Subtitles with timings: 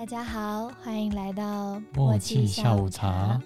[0.00, 3.38] 大家好，欢迎来到默契下午茶。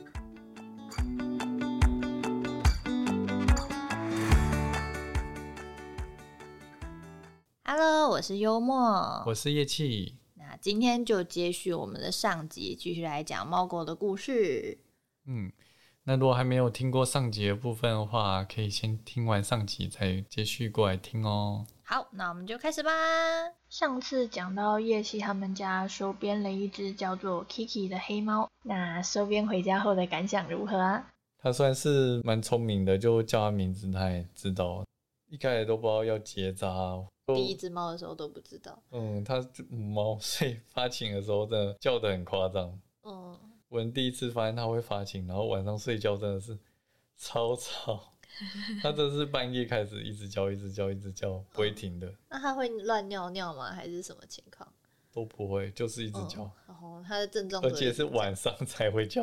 [7.64, 9.24] Hello，我是幽默。
[9.26, 14.78] 我是叶气，那今天就接续我们的上集，继续来讲猫狗的故事。
[15.26, 15.50] 嗯，
[16.04, 21.66] 那如果还没有听过上集的部分的话，可以先听完上集再接续过来听哦。
[21.86, 22.90] 好，那我们就开始吧。
[23.68, 31.12] 上次讲到叶希他们家收编了一只叫做 Kiki 的黑猫，那收编回家后的感想如何啊？
[31.36, 34.82] 他算是蛮聪明的，就叫他名字他也知道，
[35.28, 36.72] 一开始都不知道要结扎。
[37.26, 38.82] 就第一只猫的时候都不知道。
[38.90, 42.80] 嗯，它就母猫，所以发情的时候真的叫的很夸张。
[43.02, 46.58] 嗯，我们第一次发现它会发情，然后晚上睡觉真的是
[47.18, 48.13] 超吵，
[48.82, 53.72] 它真的是半夜开始一直叫，一直叫，一直叫，不会停的，那它会乱尿尿吗？
[53.72, 54.70] 还是什么情况？
[55.12, 56.42] 都不会，就是一直叫。
[56.42, 59.22] 嗯然后它的症状，而且是晚上才会叫，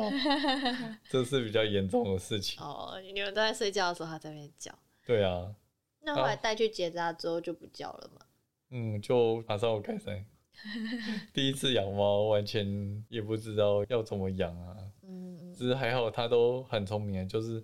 [1.10, 2.62] 这是比较严重的事情。
[2.64, 4.72] 哦，你们都在睡觉的时候，它在那边叫。
[5.06, 5.54] 对啊，
[6.00, 8.22] 那后来带去结扎之后就不叫了嘛？
[8.70, 10.24] 嗯，就马上有改善。
[11.34, 14.76] 第一次养猫，完全也不知道要怎么养啊。
[15.02, 17.62] 嗯嗯只是还好，它都很聪明，就是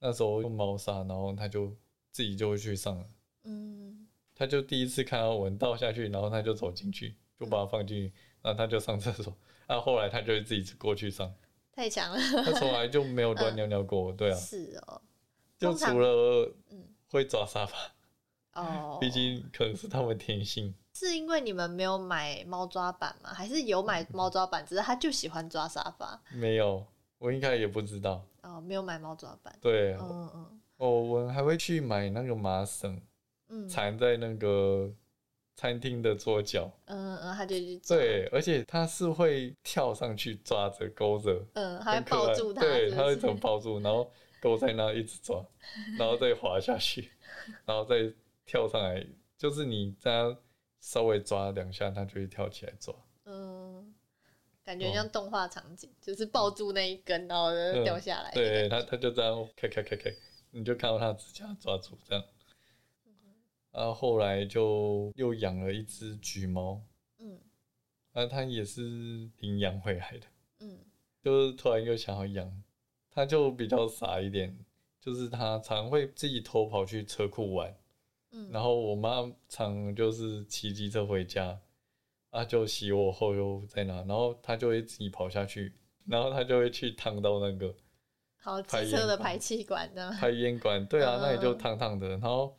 [0.00, 1.68] 那时候用猫砂，然后它就
[2.10, 3.06] 自己就会去上了。
[3.44, 8.12] 嗯，它就第一次看到我们倒下去，然后它就走进去，就把它放进去，
[8.42, 9.36] 然后它就上厕所。
[9.66, 11.32] 啊，后来它就会自己过去上，
[11.72, 12.18] 太强了。
[12.44, 14.10] 它从来就没有乱尿尿过。
[14.12, 15.00] 对啊， 是哦，
[15.56, 17.76] 就除了嗯会抓沙发。
[18.54, 20.74] 哦， 毕竟可能是他们天性。
[20.92, 23.32] 是因为你们没有买猫抓板吗？
[23.32, 26.20] 还是有买猫抓板，只是它就喜欢抓沙发？
[26.32, 26.84] 没有，
[27.18, 28.26] 我应该也不知道。
[28.60, 29.56] 哦，没有买猫抓板。
[29.60, 33.00] 对，嗯嗯哦，我还会去买那个麻绳，
[33.48, 34.92] 嗯缠在那个
[35.56, 36.70] 餐厅的桌角。
[36.86, 44.10] 嗯嗯，它就去抓，对，而且它是会跳上去抓着勾着，嗯，还会抱住它，对，是它会怎么抱住，然后
[44.40, 45.44] 勾在那一直抓，
[45.98, 47.10] 然后再滑下去，
[47.64, 48.12] 然后再
[48.44, 49.06] 跳上来，
[49.36, 50.36] 就是你这样
[50.80, 52.94] 稍微抓两下，它就会跳起来抓。
[54.74, 57.50] 嗯，感觉像动画场景，就是抱住那一根，然后
[57.82, 58.30] 掉下来。
[58.30, 60.14] 对，他他就这样开开开开，
[60.52, 62.24] 你就看到它指甲抓住这样。
[63.72, 66.80] 然后后来就又养了一只橘猫，
[67.18, 67.38] 嗯。
[68.12, 68.82] 啊，它也是
[69.38, 70.26] 领养回来的，
[70.60, 70.78] 嗯。
[71.22, 72.62] 就是突然又想要养，
[73.10, 74.58] 它就比较傻一点，
[75.00, 77.76] 就是它常会自己偷跑去车库玩，
[78.32, 81.60] 嗯，然后我妈常就是骑机车回家，
[82.30, 85.72] 啊，就洗我后又在哪，然后他就会自己跑下去，
[86.06, 87.74] 然后他就会去烫到那个
[88.36, 90.10] 好，排机车的排气管的？
[90.12, 92.08] 排烟管，对啊，嗯那里就烫烫的。
[92.08, 92.56] 然后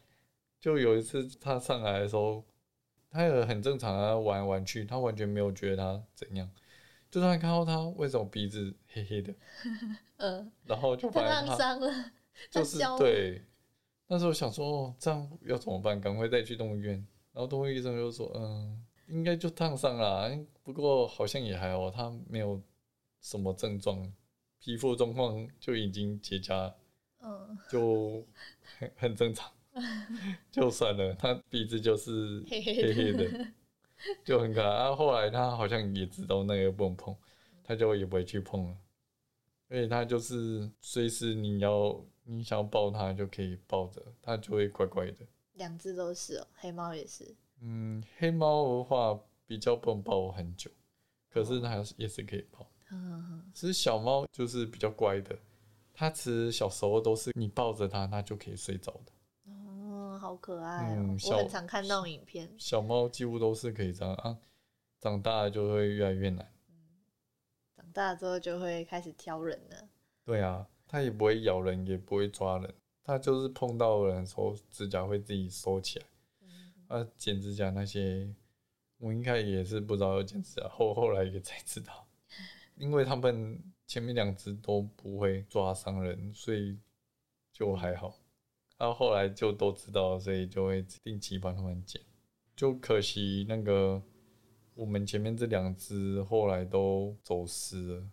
[0.60, 2.44] 就有一次他上来的时候，
[3.10, 6.50] 他也很正常啊，玩来玩去，他完全没有觉得他怎样。
[7.10, 9.34] 就突然看到他为什么鼻子黑黑的，
[10.18, 12.12] 嗯，然后就它烫伤了，
[12.50, 13.42] 就是对。
[14.08, 16.00] 那时候想说，哦，这样要怎么办？
[16.00, 16.96] 赶快带去动物医院。
[17.34, 20.32] 然后动物医生就说，嗯，应该就烫伤了，
[20.64, 22.62] 不过好像也还好，他没有
[23.20, 24.12] 什么症状，
[24.60, 26.74] 皮肤状况就已经结痂，
[27.20, 28.26] 嗯，就
[28.80, 29.52] 很很正常，
[30.50, 31.14] 就算了。
[31.16, 33.48] 他鼻子就是黑黑的，
[34.24, 34.68] 就很可爱。
[34.68, 37.16] 啊，后来他好像也知道那个不能碰，
[37.64, 38.78] 他就也不会去碰了。
[39.68, 45.26] 而且他就是随时你要你想要抱它就可以抱着，它就会乖乖的。
[45.54, 47.36] 两只都是哦，黑猫也是。
[47.62, 50.70] 嗯，黑猫的话比较不能抱很久，
[51.30, 52.68] 可是它还是也是可以抱。
[52.92, 55.38] 嗯其实小猫就是比较乖的，
[55.94, 59.52] 它其实小时候都是你抱着它，它就可以睡着的。
[59.52, 60.96] 哦，好可爱哦！
[60.98, 62.54] 嗯小我很常看那种影片。
[62.58, 64.38] 小猫几乎都是可以这样啊，
[65.00, 66.52] 长大了就会越来越难。
[67.76, 69.90] 长大之后就会开始挑人了。
[70.26, 72.74] 对啊，它也不会咬人，也不会抓人，
[73.04, 76.06] 它就是碰到人的时候，指甲会自己收起来。
[76.92, 78.28] 啊，剪指甲那些，
[78.98, 82.06] 我应该也是不知道要剪指甲，后后来也才知道，
[82.76, 83.58] 因为他们
[83.88, 86.78] 前面两只都不会抓伤人，所以
[87.54, 88.20] 就还好。
[88.78, 92.02] 然后后来就都知道，所以就会定期帮他们剪。
[92.56, 94.02] 就可惜那个
[94.74, 98.12] 我们前面这两只后来都走失了，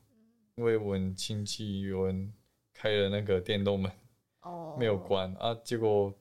[0.55, 2.33] 因为我们亲戚有人
[2.73, 3.91] 开了那个电动门
[4.43, 6.15] 哦，没有，关啊，结果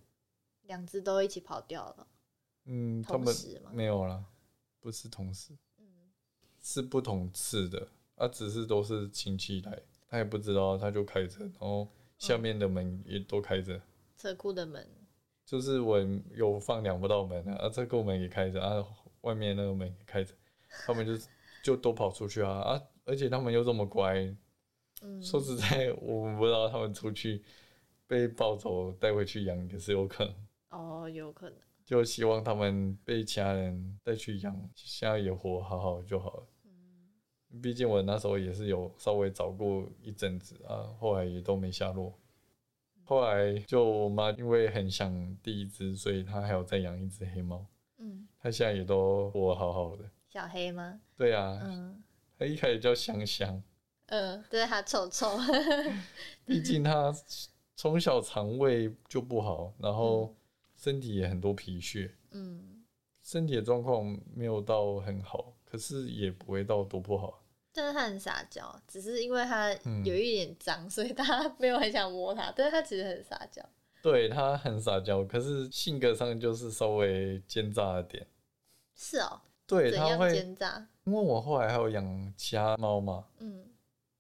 [0.64, 2.08] 两只都一起跑掉了。
[2.68, 3.34] 嗯，他们
[3.74, 4.24] 没有啦，
[4.80, 5.86] 不是同时，嗯
[6.62, 11.88] 是不同次的啊，只是都是亲戚来，他也不知道，他就开着，然后
[12.18, 13.82] 下面的门也都开着，
[14.18, 14.86] 车库的门，
[15.46, 15.98] 就是我
[16.36, 18.86] 有放两道门啊，啊，这个门也开着啊，
[19.22, 20.34] 外面那个门也开着，
[20.86, 21.14] 他们就
[21.64, 22.84] 就都跑出去啊啊！
[23.06, 24.16] 而且他们又这么乖，
[25.02, 27.42] 嗯，说实在，我们不知道他们出去
[28.08, 30.36] 被抱走带回去养也是有可能。
[30.72, 31.60] 哦，有可能。
[31.88, 36.48] 就希望他们被其他人带去养，现在也活好好就好了。
[36.66, 42.14] 嗯毕竟我那时候也是有稍微找过一阵子啊，后来也都没下落。
[43.06, 47.66] 后来就我妈因为很想第一只，所以她还有再养一只黑猫，
[48.00, 50.04] 嗯，它现在也都活好好的。
[50.30, 51.00] 小黑吗？
[51.16, 52.04] 对啊，嗯
[52.38, 53.64] 它一开始叫香香，
[54.08, 55.38] 嗯，对，它臭臭。
[56.46, 57.16] 毕竟它
[57.78, 60.36] 从小肠胃就不好，然后
[60.78, 62.86] 身体也很多皮屑，嗯，
[63.24, 67.44] 身体的状况没有到很好，可是也不会到多不好。
[67.74, 72.52] 但是他很撒娇，只是因为它嗯有一点脏，所以大家没有很想摸他。
[72.56, 73.62] 但是他其实很撒娇。
[74.02, 78.26] 对他很撒娇，可是性格上就是稍微奸诈了点。
[78.96, 80.88] 是哦，对，怎样它会，奸诈？
[81.04, 83.66] 因为我后来还有养其他猫嘛，嗯，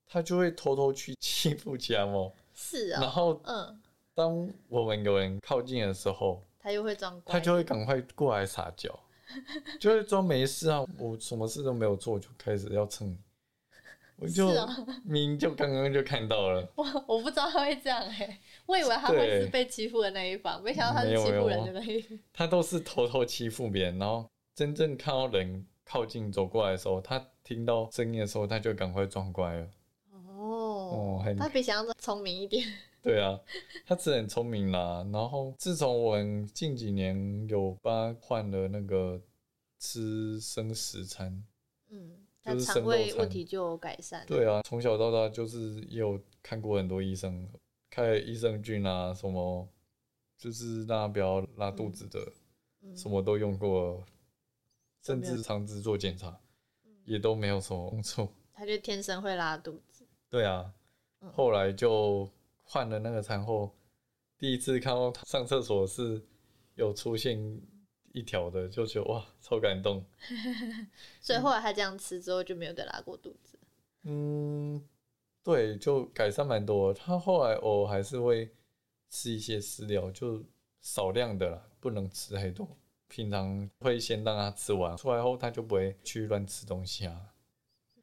[0.06, 3.00] 他就会偷偷去欺负其他猫，是哦。
[3.02, 3.82] 然后嗯，
[4.14, 7.32] 当我们有人靠近的时候，它又会装乖。
[7.32, 8.94] 他就会赶快过来撒娇，
[9.80, 13.18] 就会装没事啊，我什么事都没有做，就开始要蹭你，
[14.18, 14.50] 我就
[15.06, 22.20] 明明就刚刚就看到了，我我不知道他会这样哎、我以为他会是被欺负的那一方，没想到他是欺负人的那一方。
[22.34, 29.68] 它都是偷偷欺负别人，然后真正看到人靠近走过来的时候，他听到声音的时候，他就赶快装乖了。
[30.12, 32.68] 哦哦很它比想象中聪明一点。
[33.08, 33.40] 对啊，
[33.86, 35.08] 他真的很聪明啦。
[35.14, 39.22] 然后自从我们近几年有帮他换了那个
[39.80, 41.42] 吃生食餐，
[41.90, 44.26] 嗯，他就是肠生肉餐胃问题就有改善。
[44.28, 47.48] 对啊，从小到大就是也有看过很多医生，
[47.90, 49.66] 开了益生菌啊，什么
[50.38, 52.20] 就是让它不要拉肚子的，
[52.82, 54.04] 嗯什么都用过，
[55.02, 56.38] 甚至肠子做检查
[57.06, 58.28] 也都没有什么用处。
[58.52, 60.06] 他就天生会拉肚子。
[60.30, 60.74] 对啊，
[61.22, 62.30] 嗯后来就
[62.68, 63.76] 换了那个餐后，
[64.38, 66.22] 第一次看到他上厕所是
[66.76, 67.40] 有出现
[68.14, 70.04] 一条的，就觉得哇，超感动。
[71.22, 73.58] 所以后来他这样吃之后就没有再拉过肚子。
[74.04, 74.82] 嗯，
[75.44, 76.94] 对，就改善蛮多。
[76.94, 78.54] 他后来偶尔还是会
[79.10, 80.44] 吃一些饲料，就
[80.82, 82.68] 少量的啦，不能吃太多。
[83.08, 87.34] 平常会先让他吃完，出来后他就不会去乱吃东西啊。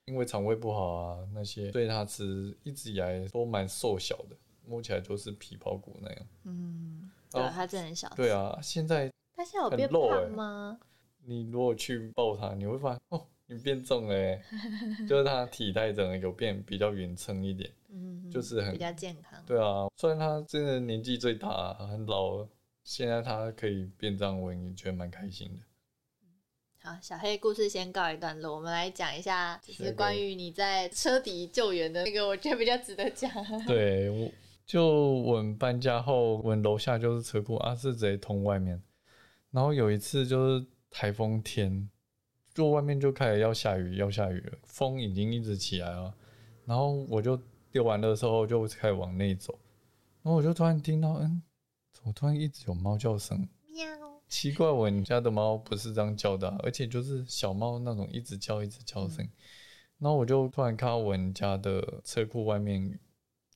[0.06, 6.26] 因为肠胃不好啊，那些对他吃一直以来都蛮瘦小的，摸起来就是皮包骨那样。
[6.44, 8.08] 嗯，对啊，哦它真的很小。
[8.16, 10.78] 对，啊，现在它现在有变胖吗？
[11.24, 14.42] 你如果去抱它，你会发现哦，你变重了欸，
[15.08, 17.70] 就是它体态整个有变比较匀称一点。
[17.88, 19.40] 嗯，就是很比较健康。
[19.46, 22.48] 对啊，虽然他真的年纪最大，很老了，
[22.82, 25.62] 现在他可以变这样，我也觉得蛮开心的。
[26.80, 33.30] 好，小黑故事先告一段落，我们来讲一下，就是关于你在车底救援的那个，我觉得比较值得讲。
[33.64, 34.30] 对，我
[34.66, 38.82] 就我们搬家后，我们楼下就是车库啊，是直接通外面。
[39.50, 41.88] 然后有一次就是台风天，
[42.52, 46.14] 就外面就开始要下雨，要下雨了，风已经一直起来了。
[46.64, 47.38] 然后我就
[47.70, 49.58] 丢完的时候就开始往内走，
[50.22, 51.42] 然后我就突然听到，嗯，
[51.92, 53.46] 怎么突然一直有猫叫声？
[53.68, 53.84] 喵，
[54.28, 59.30] 奇怪，我们家的猫不是这样叫的啊、而且就是小猫那种一直叫一直叫声音。
[59.98, 62.98] 然后我就突然看到我们家的车库外面，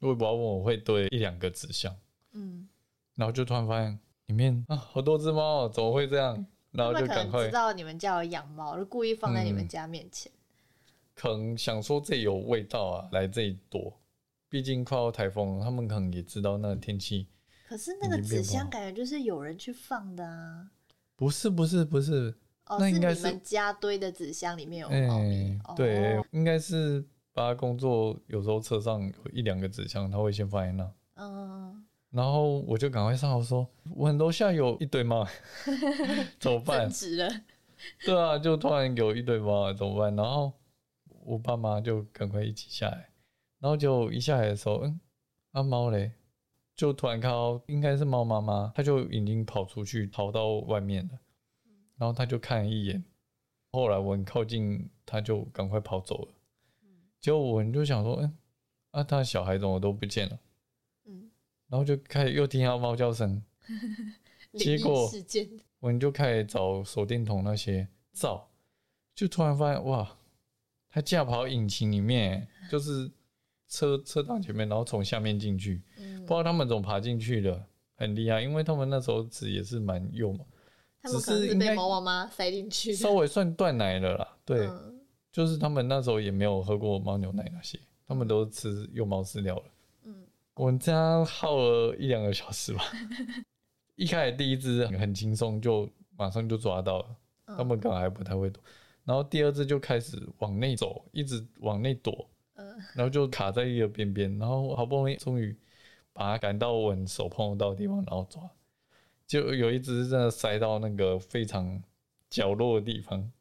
[0.00, 1.94] 我也不知道为什么会堆一两个纸箱，
[2.32, 2.68] 嗯，
[3.14, 6.46] 然后就突然发现里面啊好多只猫哦，怎么会这样？
[6.70, 10.30] 然后就赶快知道你们家有养猫，就故意放在你们嗯家面前。
[11.14, 13.92] 可能想说这里有味道啊，来这一朵。
[14.50, 17.26] 毕竟快要台风了，他们可能也知道那个天气。
[17.66, 20.70] 可是那个纸箱感觉就是有人去放的啊。
[21.16, 22.34] 不是不是不是，
[22.66, 25.58] 哦，那应该是是你们家堆的纸箱里面有哎、猫咪。
[25.64, 27.04] 哦对，应该是
[27.38, 30.92] 把它工作有时候车上有一两个纸箱，他会先放在那。
[31.14, 33.64] 嗯，然后我就赶快上楼说，
[33.94, 35.24] 我楼下有一堆猫，
[36.40, 36.90] 怎么办 增？
[36.90, 37.28] 值了。
[38.04, 40.16] 对啊，就突然有一堆猫，怎么办？
[40.16, 40.52] 然后
[41.24, 43.08] 我爸妈就赶快一起下来，
[43.60, 45.00] 然后就一下来的时候，嗯，
[45.52, 46.10] 啊猫嘞，
[46.74, 51.20] 就突然看到应该是猫妈妈，它就已经跑出去逃到外面了，
[51.98, 53.04] 然后它就看了一眼，
[53.70, 56.32] 后来我很靠近，它就赶快跑走了，
[57.20, 58.36] 结果我们就想说，嗯，
[58.92, 60.38] 啊，它小孩怎么都不见了？
[61.06, 61.30] 嗯，
[61.68, 63.42] 然后就开始又听到猫叫声，
[64.54, 65.10] 结果。
[65.80, 68.48] 我们就开始找手电筒那些照，
[69.14, 70.18] 就突然发现哇，
[70.90, 73.08] 他驾跑引擎里面，就是
[73.68, 76.16] 车车挡前面，然后从下面进去，嗯。
[76.22, 80.44] 不知，道他们怎么爬进去的，很厉害，因为他们那时候纸也是蛮幼嘛，
[81.00, 82.92] 他们可能是被猫妈妈塞进去。
[82.92, 84.97] 稍微算断奶了啦，对，嗯
[85.30, 89.64] 就是他们那时候也没有喝过猫牛奶那些，他们都吃幼猫饲料了。
[90.04, 92.82] 嗯，我们这样耗了一两个小时吧。
[93.96, 97.16] 一开始第一只很轻松，就马上就抓到了，
[97.46, 98.62] 他们刚还不太会躲。
[99.04, 105.56] 然后第二只就开始往内走，一直往内躲，嗯然后就卡在一个边边，然后好不容易终于
[106.12, 108.42] 把它赶到我们手碰得到的地方，然后抓，
[109.26, 111.82] 就有一只真的塞到那个非常
[112.30, 113.32] 角落的地方，嗯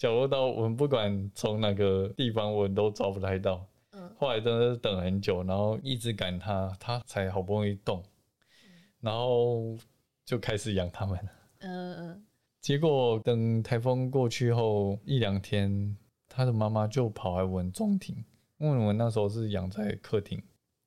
[0.00, 3.66] 角落到我们不管从哪个地方我们都找不太到。
[3.92, 8.02] 嗯后来真的是等很久，然后一直赶它，它才好不容易动，
[9.00, 9.76] 然后
[10.24, 11.18] 就开始养它们。
[11.58, 12.26] 嗯嗯，
[12.62, 15.94] 结果等台风过去后一两天，
[16.30, 18.24] 它的妈妈就跑来闻中庭，
[18.56, 20.42] 因为我们那时候是养在客厅，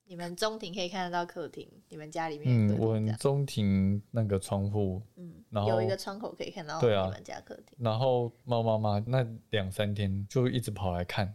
[0.06, 3.06] 你们中庭可以看得到客厅，你们家里面嗯，的客厅这样。
[3.06, 7.76] 闻中庭那个窗户，嗯，然后有一个窗口可以看到对啊你们家客厅。
[7.78, 11.34] 然后猫妈妈那两三天就一直跑来看，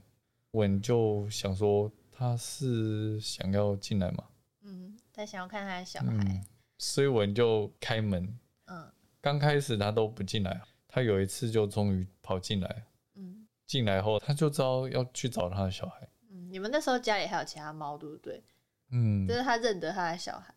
[0.51, 4.23] 文就想说它是想要进来嘛，
[4.61, 6.07] 嗯，他想要看他的小孩。
[6.11, 6.45] 嗯。，
[6.77, 8.91] 所以文就开门，嗯。
[9.19, 12.85] 刚开始它都不进来，它有一次就终于跑进来，
[13.15, 13.47] 嗯。
[13.65, 18.43] 进来后它就知道要去找它的小孩，嗯，你们那时候家里还有其他猫，对不对？
[18.91, 20.53] 嗯就，是他认得他的小孩，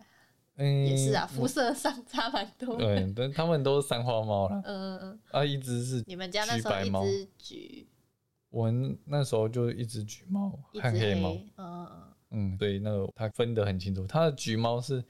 [0.56, 2.76] 嗯也是啊，肤色上差蛮多。
[2.76, 7.88] 对，但他们都是三花猫啦，嗯嗯嗯，啊，一只是你们家那时候一只橘，
[8.50, 12.12] 我们那时候就一只橘猫和黑猫，嗯嗯嗯，
[12.52, 15.02] 嗯，对，那个它分得很清楚，它的橘猫是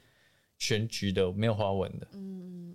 [0.59, 2.75] 全橘的，没有花纹的，嗯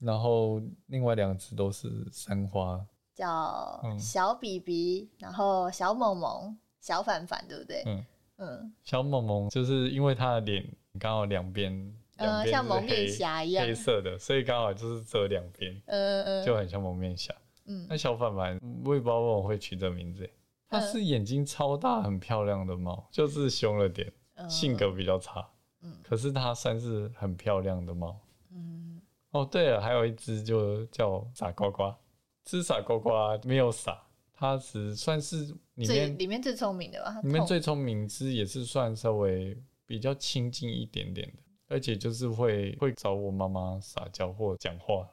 [0.00, 2.84] 然后另外两只都是三花，
[3.14, 7.82] 叫嗯小比比，然后小萌萌、小凡凡，对不对？
[7.86, 8.04] 嗯，
[8.36, 8.72] 嗯。
[8.82, 10.66] 小萌萌就是因为它的脸
[10.98, 11.72] 刚好两边，
[12.18, 13.66] 两嗯，像蒙面黑侠一样。
[13.66, 13.74] 黑。
[13.74, 17.34] 色的，所以刚好就是遮两边，嗯嗯就很像蒙面侠。
[17.66, 17.86] 嗯。
[17.88, 20.24] 那小凡凡，我也不知道为什么会取这名字。
[20.24, 20.30] 欸，
[20.68, 25.46] 它是眼睛超大、很漂亮的猫，就是凶了点，嗯，性格比较差。
[25.82, 25.96] 嗯。
[26.02, 28.18] 可是它算是很漂亮的猫。
[28.50, 29.00] 嗯。
[29.30, 31.96] 哦，对了，还有一只就叫傻瓜瓜，
[32.44, 34.00] 吃傻瓜瓜没有傻，
[34.36, 37.20] 它只算是里面里面最聪明的吧？
[37.22, 45.08] 里面最聪明，只也是算稍微比较亲近一点点的，而且就是会会找我妈妈撒娇或讲话，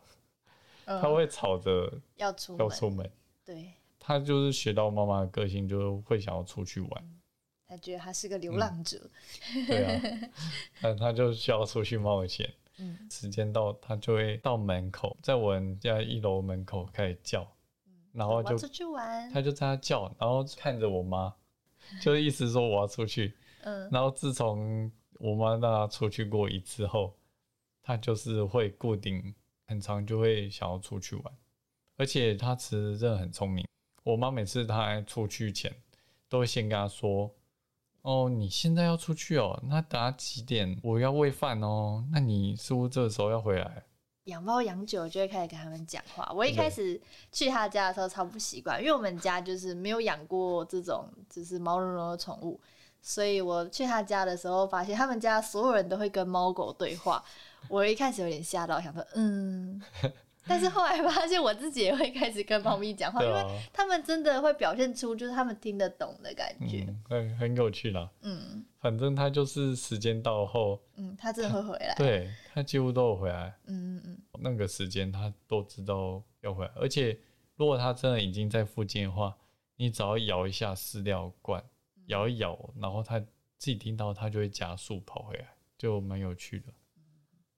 [0.85, 3.09] 嗯它会吵着要出，要出门。
[3.45, 7.21] 对他就是学到妈妈的个性，就会想要出去玩。
[7.67, 9.09] 他觉得他是个流浪者。
[9.67, 10.01] 对啊，
[10.81, 12.51] 但他就需要出去冒险。
[12.77, 17.47] 嗯时间到，他就会到门口，在我们家一楼门口开始叫，
[18.13, 19.29] 然后就出去玩。
[19.31, 21.33] 他就在那叫，然后看着我妈，
[22.01, 23.35] 就意思说我要出去。
[23.63, 27.15] 嗯然后自从我妈让他出去过一次后，
[27.83, 29.33] 他就是会固定
[29.67, 31.25] 很长就会想要出去玩，
[31.97, 33.65] 而且他其实真的很聪明。
[34.03, 35.71] 我妈每次他出去前
[36.27, 37.31] 都会先跟他说
[38.01, 43.83] ：“哦，你现在要出去哦，那等下几点我要喂饭哦，那你是不是这个时候要回来？”
[44.31, 46.31] 养猫养久了就会开始跟他们讲话。
[46.33, 46.99] 我一开始
[47.31, 52.59] 去他家的时候超不习惯，因为我们家就是没有养过这种就是毛茸茸的宠物，
[53.01, 57.23] 所以我去他家的时候发现他们家所有人都会跟猫狗对话。
[57.67, 59.79] 我一开始有点吓到，想说嗯，
[60.47, 66.85] 但是后来发现我自己也会开始跟猫咪讲话，因为他们真的会表现出就是他们听得懂的感觉。
[66.87, 68.09] 嗯，很很有趣啦。
[68.21, 71.93] 嗯反正它就是时间到后，嗯，它真的会回来。
[71.95, 73.55] 对它几乎都有回来。
[73.67, 77.15] 嗯嗯嗯那个时间它都知道要回来，而且
[77.55, 79.37] 如果它真的已经在附近的话，
[79.75, 81.63] 你只要摇一下饲料罐，
[82.07, 83.27] 摇一摇，然后它自
[83.59, 86.73] 己听到，它就会加速跑回来，就蛮有趣的。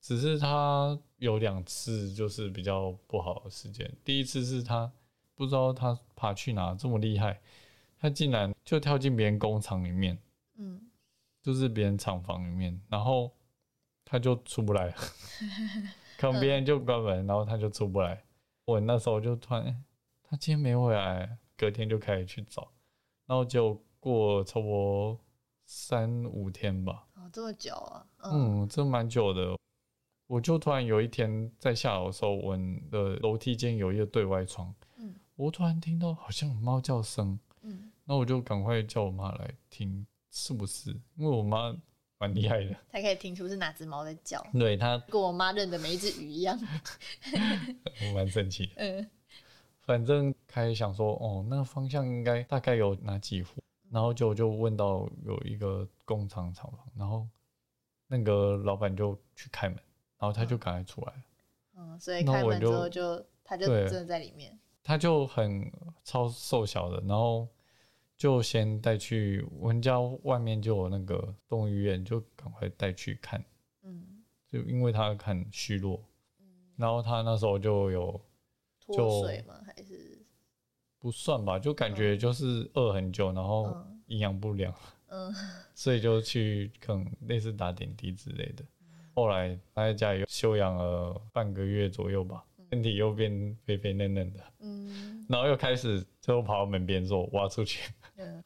[0.03, 4.91] 只是他有两次就是比较不好的时间，第一次是他
[5.33, 7.39] 不知道他爬去哪这么厉害，
[7.97, 10.19] 他竟然就跳进别人工厂里面，
[10.57, 10.91] 嗯
[11.41, 13.31] 就是别人厂房里面，然后
[14.03, 14.95] 他就出不来了，
[16.19, 18.21] 可能别人就关门，然后他就出不来。
[18.65, 19.75] 我那时候就突然，欸
[20.21, 22.69] 他今天没回来，隔天就开始去找，
[23.25, 25.17] 然后就过差不多
[25.65, 28.05] 三五天吧，哦，这么久啊。
[28.23, 29.57] 嗯嗯，这蛮久的。
[30.33, 41.75] 我就突然有一天在下楼的时候，我们的楼梯间有一个对外窗，嗯我突然听到好像有猫叫声，嗯，那我就赶快叫我妈来听是不是，因为我妈
[42.17, 46.59] 蛮厉害的，她可以听出是哪只猫在叫， 对她跟我妈认的每一只鱼一样。
[48.09, 48.73] 我蛮生气的。
[48.77, 49.07] 嗯
[49.81, 53.61] 反正开始想说，哦，那个方向应该大概有哪几户，
[53.91, 57.27] 然后就就问到有一个工厂厂房，然后
[58.07, 59.77] 那个老板就去开门，
[60.23, 61.23] 然后他就赶快出来了。
[61.75, 64.57] 嗯，所以开门之后就他就对真的在里面。
[64.81, 65.69] 他就很
[66.05, 67.45] 超瘦小的，然后
[68.15, 73.43] 就先带去我们家外面就有那个动物医院，就赶快带去看，
[73.81, 76.01] 嗯，就因为他很虚弱，
[76.39, 76.45] 嗯
[76.77, 78.21] 然后他那时候就有
[78.79, 79.61] 脱就水吗？
[79.65, 80.25] 还是
[80.99, 84.73] 不算吧，就感觉就是饿很久，然后嗯营养不良，
[85.07, 85.33] 嗯
[85.75, 88.63] 所以就去可能类似打点滴之类的。
[89.13, 97.91] 后来他在家里休养了半个月左右吧，身体又变肥肥嫩嫩的，嗯然后又开始就跑到门边说我要出去。
[98.17, 98.43] 嗯，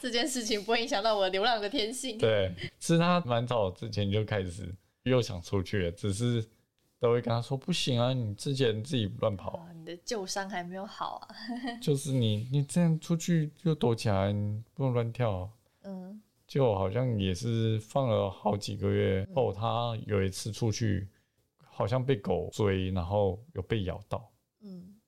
[0.00, 2.16] 这件事情不会影响到我流浪的天性。
[2.16, 6.42] 对，其实他蛮早之前就开始又想出去了，只是
[6.98, 11.28] 都会跟他说不行啊，你之前自己乱跑，啊，你的旧伤还没有好啊。
[11.82, 15.48] 就是你你这样出去又躲起来，你不能乱跳啊、
[15.82, 21.08] 嗯就好像也是放了好几个月后，他有一次出去，
[21.64, 24.30] 好像被狗追，然后有被咬到，
[24.60, 25.00] 嗯。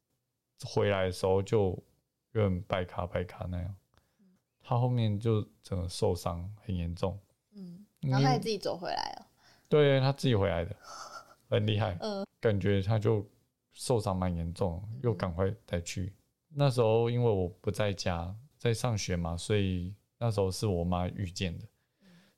[0.65, 1.79] 回来的时候就
[2.33, 3.77] 有点白卡白卡那样，
[4.63, 7.21] 他后面就整个受伤很严重，
[7.55, 9.27] 嗯，然后他也嗯自己走回来了。
[9.69, 10.75] 对他自己回来的，
[11.51, 12.27] 很厉害，嗯。
[12.41, 13.23] 感觉他就
[13.75, 16.11] 受伤蛮严重，又赶快带去。
[16.49, 21.67] 那时候因为我不在家，在上学嘛，所以那时候是我妈遇见的。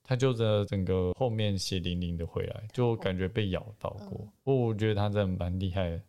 [0.03, 4.21] 她就的整个后面血淋淋的回来，就感觉被咬到过。
[4.23, 6.03] 嗯不过我觉得她真的蛮厉害的，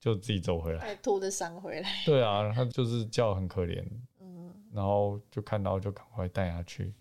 [0.00, 0.80] 就自己走回来。
[0.80, 1.88] 还拖着伤回来。
[2.04, 3.84] 对啊，她就是叫很可怜，
[4.18, 6.92] 嗯然后就看到就赶快带她去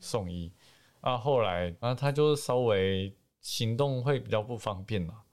[0.00, 0.52] 送医。
[1.00, 5.24] 啊，后来啊，她就是稍微行动会比较不方便啦，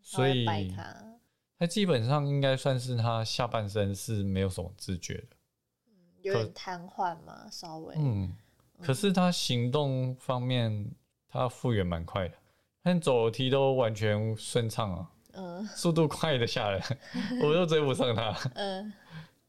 [0.00, 1.18] 所以他会掰他。
[1.58, 5.36] 他基本上应该算是她下半身是没有什么知觉的，
[6.22, 7.94] 有点瘫痪嘛，稍微。
[7.98, 8.34] 嗯，
[8.80, 10.90] 可是他行动方面
[11.28, 12.34] 他复原蛮快的，
[12.82, 15.66] 他走楼梯都完全顺畅啊，嗯。
[15.66, 16.82] 速度快的吓人，
[17.42, 18.34] 我都追不上他。
[18.54, 18.92] 嗯。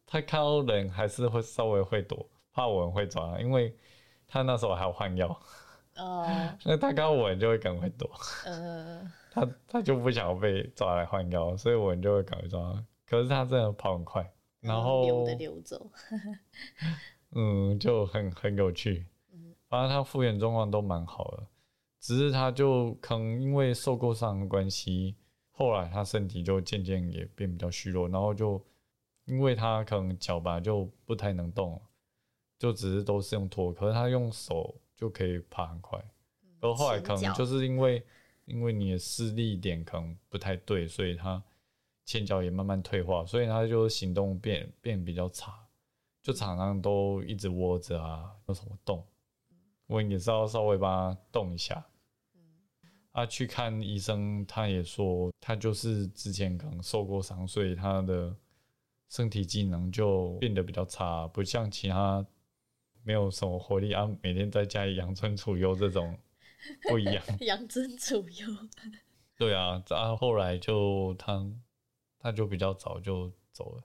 [0.06, 3.76] 他看到人还是会稍微会躲，怕我们会抓，因为
[4.28, 5.28] 他那时候还要换药，
[5.96, 6.28] 哦。
[6.64, 8.10] 那他看到我们就会赶快躲，
[8.46, 9.12] 嗯。
[9.32, 12.86] 他他就不想要被抓来换药，所以我们就会赶快抓。
[13.08, 14.32] 可是他真的跑很快，
[14.64, 15.92] 然后流的流走。
[17.36, 19.06] 嗯，就很很有趣。
[19.68, 21.48] 反正他复原状况都蛮好的，
[22.00, 25.16] 只是他就可能因为受过伤的关系，
[25.52, 28.64] 后来他身体就渐渐也变比较虚弱，然后就
[29.26, 31.82] 因为他可能脚吧就不太能动了，
[32.60, 36.00] 就只是都是用拖，可是他用手就可以爬很快。
[36.62, 38.06] 而后来可能就是因为
[38.46, 41.44] 因为你的视力点可能不太对，所以他
[42.06, 45.54] 前脚也慢慢退化，所以他就行动变变比较差，
[46.22, 49.06] 就常常都一直窝着啊，没有什么动。
[49.88, 51.86] 我也是要稍微帮他动一下。
[53.12, 58.36] 啊，去看医生，他也说他就是之前可能受过伤，所以他的
[59.10, 62.26] 身体机能就变得比较差，不像其他
[63.04, 66.18] 没有什么活力啊，每天在家里养尊处优这种
[66.90, 67.24] 不一样。
[67.42, 68.48] 养尊处优。
[69.38, 71.46] 对啊，啊，后来就他
[72.24, 73.84] 他就比较早就走了。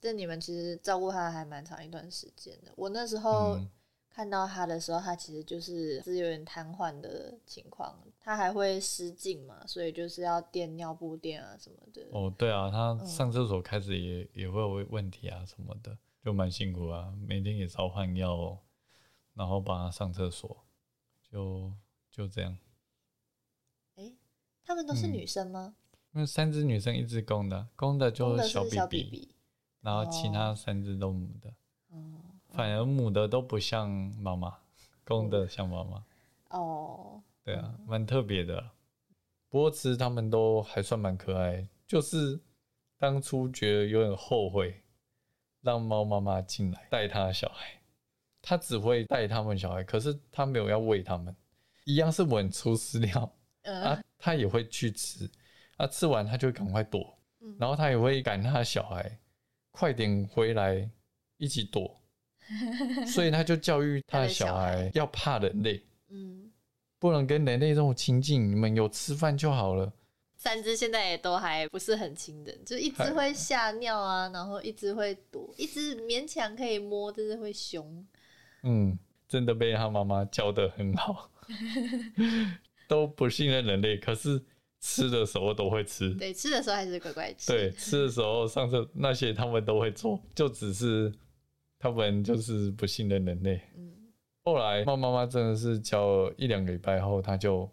[0.00, 2.72] 这你们其实照顾他还蛮长一段时间的。
[2.74, 3.70] 我那时候嗯
[4.08, 12.08] 看到他的时候，他其实就是是有点瘫痪的情况，他还会失禁嘛，所以就是要垫尿布垫啊什么的。
[12.12, 18.58] 哦，对啊，他嗯上厕所开始也、也会有问题啊什么的，就蛮辛苦啊，每天也是要换药，
[19.34, 20.64] 然后帮他上厕所，
[21.30, 21.72] 就
[22.10, 22.58] 就这样。
[23.96, 24.14] 哎，
[24.64, 25.76] 他们都是嗯女生吗？
[25.76, 25.79] 因
[26.12, 29.28] 为三只女生，一只公的，公的就小是小 BB，BB。
[29.80, 31.48] 然后其他三只都母的，
[31.90, 32.20] 哦
[32.50, 34.58] 反而母的都不像妈妈，
[35.04, 36.04] 公的像妈妈。
[36.50, 38.70] 哦，对啊，蛮特别的。
[39.48, 42.38] 不过其实他们都还算蛮可爱，就是
[42.98, 44.82] 当初觉得有点后悔，
[45.62, 47.80] 让猫妈妈进来带他的小孩，
[48.42, 51.34] 它只会带他们小孩，可是它没有要喂他们，
[51.84, 55.30] 一样是稳出饲料嗯啊，他也会去吃，
[55.80, 59.18] 啊，吃完他就会赶快躲，嗯然后他也会赶他的小孩
[59.70, 60.88] 快点回来
[61.38, 61.98] 一起躲，
[63.06, 65.82] 所以他就教育他的小孩要怕人类。
[66.08, 66.50] 嗯，
[66.98, 69.90] 不能跟人类这种亲近，你们有吃饭就好了。
[70.36, 78.06] 三只现在也都还不是很亲的，就一只还会吓尿啊，然后一只会躲，一只勉强可以摸，但是会凶。
[78.62, 81.30] 嗯，真的被他妈妈教的很好，
[82.88, 84.42] 都不信任人类，可是
[84.80, 86.14] 吃的时候都会吃。
[86.14, 87.52] 对，吃的时候还是乖乖吃。
[87.52, 91.12] 对，吃的时候上次那些他们都会做，就只是
[91.78, 93.60] 他们就是不信任人类。
[93.76, 93.88] 嗯
[94.42, 97.70] 后来猫妈妈真的是教了一两个礼拜后，他就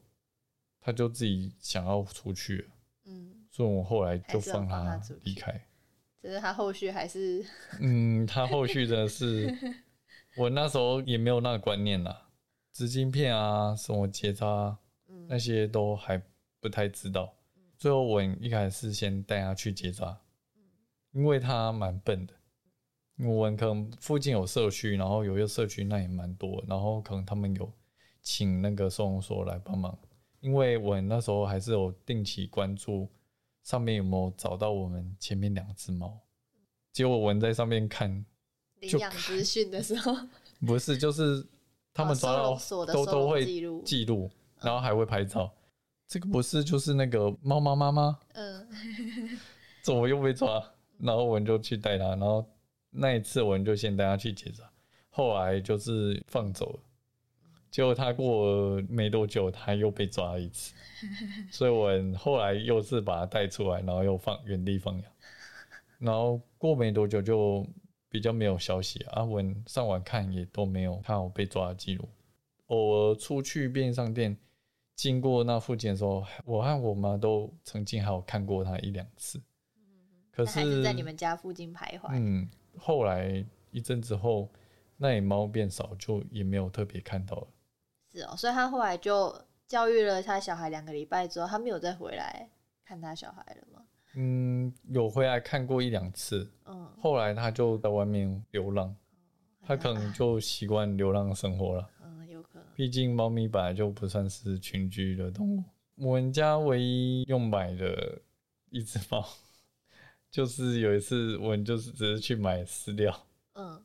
[0.81, 2.67] 他就自己想要出去了，
[3.05, 5.65] 嗯，所以我后来就放他离开。
[6.21, 7.43] 只是他后续还是
[7.79, 9.49] 嗯，他后续的是，
[10.35, 12.27] 我那时候也没有那个观念啦，
[12.73, 16.21] 纸巾片啊，什么结扎、啊，嗯那些都还
[16.59, 17.33] 不太知道。
[17.77, 20.19] 最后我一开始是先带他去结扎，
[21.11, 22.33] 因为他蛮笨的。
[23.19, 27.71] 我们可能附近有社区，然后有一个社区那也蛮多，然后可能他们有
[28.21, 29.97] 请那个收容所来帮忙，
[30.39, 33.09] 因为我那时候还是有定期关注
[33.63, 36.19] 上面有没有找到我们前面两只猫，
[36.93, 38.23] 结果我们在上面看，
[38.79, 40.15] 领养资讯的时候，
[40.65, 41.43] 不是就是
[41.93, 42.55] 他们抓到
[42.93, 43.43] 都都会
[43.83, 44.29] 记录，
[44.61, 45.51] 然后还会拍照，
[46.07, 48.19] 这个不是就是那个猫妈妈吗？
[48.33, 48.67] 嗯，
[49.83, 50.63] 怎么又被抓？
[50.99, 52.43] 然后我们就去带他，然后
[52.89, 54.63] 那一次我们就先带他去检查，
[55.09, 56.79] 后来就是放走了。
[57.69, 60.73] 结果他过没多久，他又被抓了一次，
[61.51, 65.11] 所以我们后来又是把他带出来，然后又放原地放养。
[65.99, 67.67] 然后过没多久就
[68.09, 72.07] 比较没有消息啊，我上网看也都没有看我被抓的记录。
[72.67, 74.35] 偶尔出去便利商店
[74.97, 79.39] 经过那附近的时候，我和我妈都曾经还有看过它一两次。
[80.31, 82.09] 可是还是在你们家附近徘徊。
[82.13, 84.49] 嗯，后来一阵子后，
[84.97, 87.47] 那里猫变少，就也没有特别看到了。
[88.11, 92.49] 是哦，所以他后来就教育了他小孩两个礼拜之后，他没有再回来
[92.83, 93.85] 看他小孩了吗？
[94.15, 98.95] 嗯，有回来看过一两次，嗯，后来他就在外面流浪，
[99.61, 101.87] 他可能就习惯流浪生活了。
[102.77, 105.63] 毕竟猫咪本来就不算是群居的动物。
[105.95, 108.21] 我们家唯一用买的
[108.69, 109.27] 一只猫，
[110.29, 113.81] 就是有一次我们就是只是去买饲料，嗯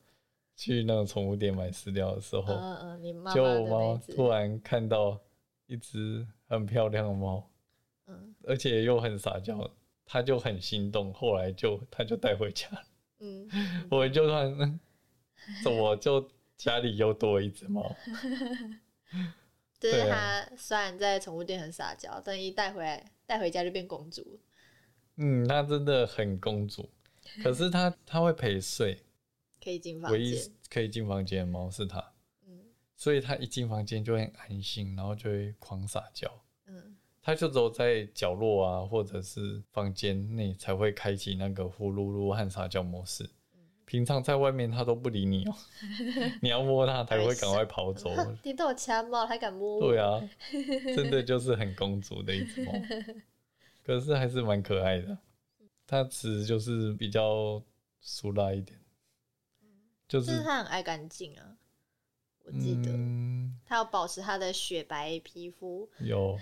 [0.55, 5.19] 去那个宠物店买饲料的时候，嗯嗯，你妈就我妈，突然看到
[5.67, 7.49] 一只很漂亮的猫，
[8.09, 9.71] 嗯而且又很撒娇，
[10.05, 12.83] 她就很心动，后来就她就带回家了。
[13.21, 13.49] 嗯，
[13.91, 14.81] 我就突然，嗯
[15.65, 16.29] 怎么就
[16.63, 17.95] 家里又多一只猫？
[19.81, 24.39] 就是对啊他虽然在宠物店很撒娇，但一带回来带回家就变公主。
[25.17, 26.89] 嗯，它真的很公主，
[27.43, 29.03] 可是它 它会陪睡，
[29.63, 30.53] 可以进房唯一间。
[30.71, 31.99] 可以进房间的猫是它，
[32.47, 32.61] 嗯
[32.95, 36.31] 所以它一进房间就会很安心，然后就会狂撒娇。
[36.67, 43.29] 嗯它就只有在角落啊，或者是房间内才会开启那个呼噜噜和撒娇模式。
[43.93, 45.55] 平常在外面它都不理你哦、
[46.41, 48.09] 你要摸它才会赶快跑走。
[48.43, 49.81] 你都有掐猫，还敢摸我？
[49.83, 50.19] 对啊，
[50.97, 52.73] 真的就是很公主的一只猫，
[53.85, 55.19] 可是还是蛮可爱的。
[55.87, 57.63] 它其实就是比较
[58.01, 58.81] 俗辣一点，
[60.09, 61.59] 就就是是它很爱干净啊。
[62.47, 65.87] 我记得嗯它要保持它的雪白皮肤。
[66.01, 66.39] 有，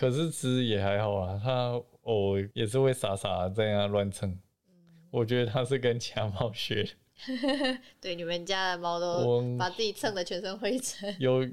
[0.00, 1.38] 可是其实也还好啊。
[1.44, 4.34] 它偶尔也是会傻傻地在那乱蹭。
[5.10, 11.14] 我觉得它是跟其他猫学的， 对，你们家的猫都把自己蹭的全身灰尘。
[11.18, 11.48] 有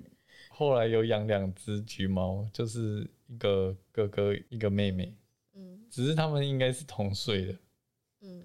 [0.50, 5.14] 后来有养两只橘猫，就是一个哥哥一个妹妹，
[5.56, 7.56] 嗯只是他们应该是同岁的。
[8.22, 8.44] 嗯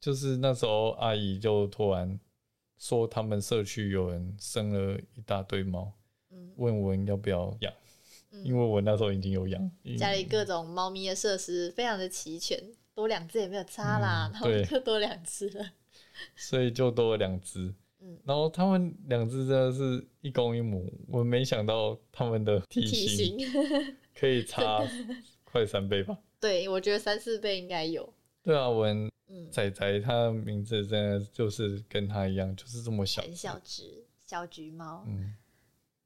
[0.00, 2.18] 就是那时候阿姨就突然
[2.76, 5.92] 说他们社区有人生了一大堆猫，
[6.30, 7.72] 嗯问我要不要养，
[8.32, 9.70] 嗯因为我那时候已经有养。
[9.96, 12.58] 家里各种猫咪的设施非常的齐全，
[12.94, 15.70] 多两只也没有差啦，嗯然后对就多两只了。
[16.36, 17.74] 所以就多了两只。
[18.00, 24.82] 嗯然后他们两只真的是一公一母，我没想到他们的体体型型，可以差
[25.44, 26.18] 快三倍吧？
[26.38, 28.12] 对我觉得三四倍应该有。
[28.42, 33.22] 对啊，我们嗯，仔仔他的名字真的就是跟他一样，就是这么小。
[33.22, 35.34] 很小只小橘猫，嗯，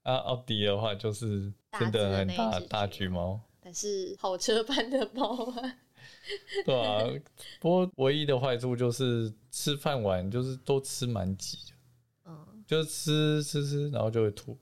[0.04, 3.40] 啊，奥迪的话就是真的的很大大橘橘猫。
[3.60, 5.78] 但是跑车般的猫啊。
[6.64, 7.04] 对啊，
[7.60, 11.74] 不过唯一的坏处就是吃饭完就是都吃蛮挤的，
[12.26, 14.58] 嗯，就吃吃吃，然后就会吐。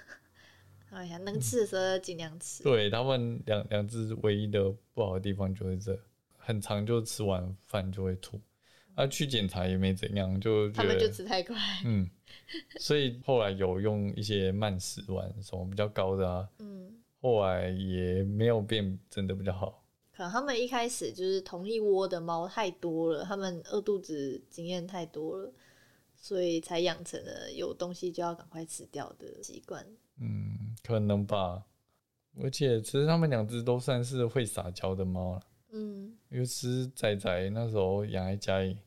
[0.90, 2.62] 哎呀，能吃的时候尽量吃。
[2.62, 5.98] 对他们两两只唯一的不好的地方就是这，
[6.38, 8.40] 很长就吃完饭就会吐，
[8.94, 11.56] 啊，去检查也没怎样，就他们就吃太快。
[11.84, 12.08] 嗯，
[12.78, 19.82] 所以后来有用一些慢食丸，什么比较高的啊，嗯，后来也没有变真的比较好。
[20.16, 25.52] 可能他们一开始就是同一窝的猫太多了，他们饿肚子经验太多了，
[26.14, 29.86] 所以才养成了有东西就要赶快吃掉的习惯。
[30.18, 31.66] 嗯，可能吧。
[32.42, 35.42] 而且其实他们两只都算是会撒娇的猫了。
[35.70, 38.78] 嗯尤其是仔仔那时候养在家里，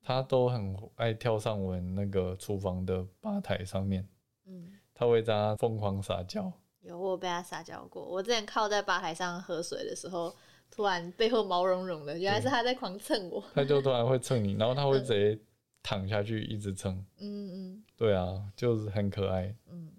[0.00, 4.08] 它都很爱跳上我们那个厨房的吧台上面，
[4.46, 6.52] 嗯，它会在那疯狂撒娇。
[6.80, 8.04] 有我被它撒娇过。
[8.04, 10.34] 我之前靠在吧台上喝水的时候，
[10.70, 13.42] 突然背后毛茸茸的，原来是他在狂蹭我。
[13.54, 15.38] 它就突然会蹭你，然后它会直接
[15.82, 16.94] 躺下去一直蹭。
[17.18, 19.54] 嗯嗯对啊，就是很可爱。
[19.70, 19.90] 嗯，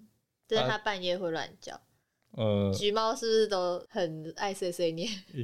[0.47, 1.79] 就是它半夜会乱叫。
[2.31, 5.09] 呃，橘猫是不是都很爱碎碎念？
[5.33, 5.43] 也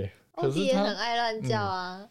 [0.00, 2.08] 也， 可是欧迪也很，爱乱叫啊。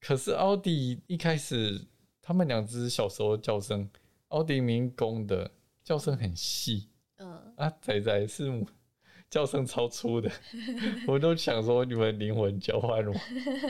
[0.00, 1.80] 可是奥迪一开始，
[2.20, 3.88] 他们两只小时候叫声，
[4.28, 5.48] 奥迪明公的
[5.84, 8.66] 叫声很细嗯，啊，仔仔是母，
[9.30, 10.30] 叫声超粗的，
[11.06, 13.12] 我都想说你们灵魂交换了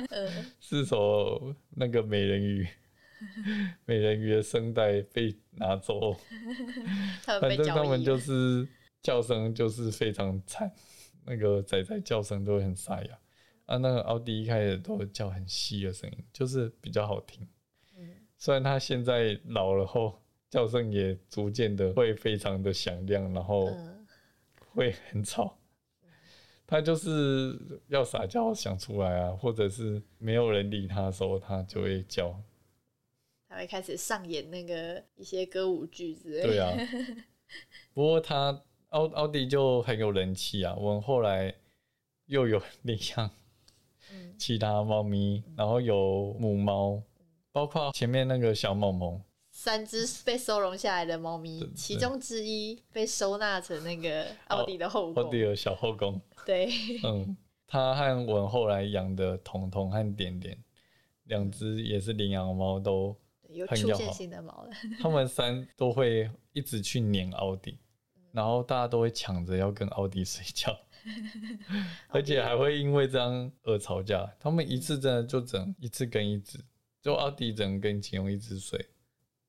[0.61, 2.67] 是说那个美人鱼，
[3.87, 6.17] 美人鱼的声带被拿走，
[7.41, 8.19] 反正他们就。
[8.19, 8.67] 是
[9.03, 10.69] 叫声就是非常惨，
[11.25, 13.19] 那个仔仔叫声都会很沙哑。
[13.67, 13.77] 啊。
[13.77, 17.47] 那个奥迪一开始都叫很细的声音，就是比较好听。
[17.97, 18.17] 嗯。
[18.37, 23.96] 虽然他现在老了后，叫声也逐渐的会非常的响亮，然后嗯
[24.77, 25.59] 会很吵。
[26.67, 32.35] 他就是要撒娇想出来啊，或者是没有人理他的时候，他就会叫。
[33.49, 36.47] 他会开始上演那个一些歌舞剧之类的。
[36.49, 36.77] 对啊，
[37.95, 40.75] 不过他奥奥迪就很有人气啊。
[40.75, 41.55] 我们后来
[42.27, 43.31] 又有 领养
[44.11, 47.01] 嗯其他猫咪，然后有母猫，
[47.53, 49.23] 包括前面那个小萌萌，
[49.67, 55.25] 三只被收容下来的猫咪，其中之一被收纳成那个奥迪的后宫。
[55.25, 56.21] 奥迪的小后宫。
[56.45, 56.71] 对，
[57.03, 60.57] 嗯，他和我后来养的彤彤和点点
[61.25, 63.17] 两只也是领养猫，都
[63.49, 64.71] 有出现很要好新的猫了。
[65.03, 67.77] 他们三都会一直去黏奥迪，
[68.31, 70.79] 然后大家都会抢着要跟奥迪睡觉，
[72.07, 74.33] 而且还会因为这样而吵架。
[74.39, 76.57] 他们一次真的就整一次跟一只，
[77.03, 78.79] 就奥迪只能跟其中一只睡，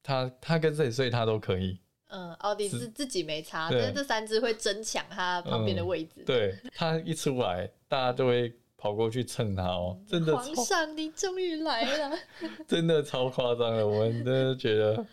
[0.08, 1.78] 他他跟谁睡他都可以。
[2.08, 6.24] 嗯，奥迪是自己没差，对但是这三只会争抢他旁边的嗯位置。
[6.26, 12.18] 对他一出来，大家就会跑过去蹭他哦，真的皇上，你终于来了！
[12.66, 15.06] 真的超夸张的，我们真的觉得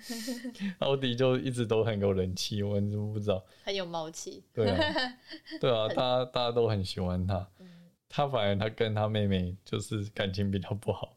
[0.80, 3.44] 奥迪就一直都很有人气，我们都不知道。
[3.64, 4.42] 很有猫气。
[4.54, 4.78] 对啊，
[5.60, 7.46] 对啊，大家大家都很喜欢他。
[8.08, 11.14] 他反而他跟他妹妹就是感情比较不好，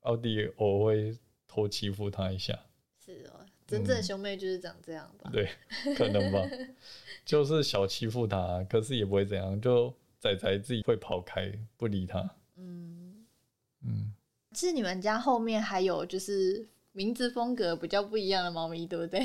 [0.00, 1.16] 奥迪偶尔会
[1.54, 2.58] 偷欺负他一下，
[2.98, 5.30] 是哦，真正的兄妹就是长这样吧？
[5.30, 5.48] 嗯对，
[5.94, 6.40] 可能吧，
[7.24, 12.28] 就是小欺负他，可是也不会怎样，就仔仔自己会跑开不理他。
[12.56, 13.24] 嗯，
[13.86, 14.12] 嗯，
[14.52, 19.20] 其实你们家后面还有就是名字风格比较不一样的猫咪，对不对？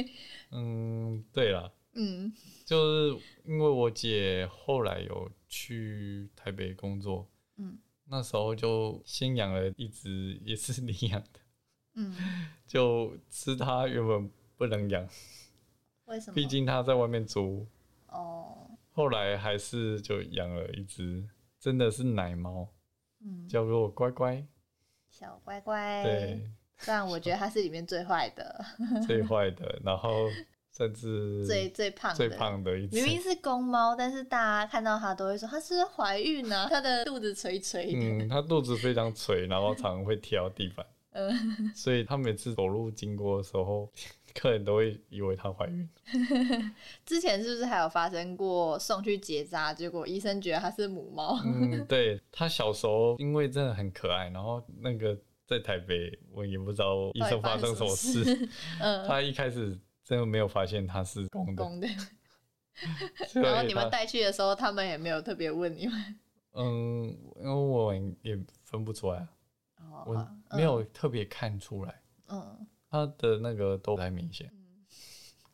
[0.52, 2.32] 嗯，对啦，嗯
[2.64, 2.78] 就
[3.12, 11.40] 是因为我姐后来有去台北工作，嗯那时候就先养了一只，也是领养的，
[11.94, 12.14] 嗯，
[12.66, 15.08] 就吃它原本不能养，
[16.06, 16.34] 为什么？
[16.34, 17.66] 毕竟它在外面租，
[18.08, 21.24] 哦，后来还是就养了一只，
[21.58, 22.68] 真的是奶猫，
[23.24, 24.44] 嗯，叫做乖乖，
[25.08, 26.02] 小乖乖。
[26.02, 28.64] 对，，虽然我觉得它是里面最坏的，
[29.06, 30.28] 最坏的， 然后
[30.76, 38.00] 甚至最最胖，最胖的一只，明明是公猫，但是大家看到它都会说它是怀孕呢、它的肚子垂垂的。
[38.00, 43.90] 嗯，它肚子非常垂，然后常常会跳地板，嗯，所以他每次走路经过的时候，
[44.34, 45.88] 客人都会以为她怀孕。
[47.06, 51.38] 之前是不是还有发生过送去结扎，结果医生觉得她是母猫？
[51.44, 58.48] 嗯， 对，她小时候因为真的很可爱，然后那个在台北，我也不知道医生发生什么事，
[58.80, 61.88] 嗯，他一开始真的没有发现她是公的，公的。
[63.34, 66.16] 然后你们带去的时候，他们也没有特别问你们。
[66.54, 67.04] 嗯，
[67.36, 69.28] 因为我也分不出来啊，
[69.78, 74.50] 哦我没有特别看出来，嗯他的那个都不太明显，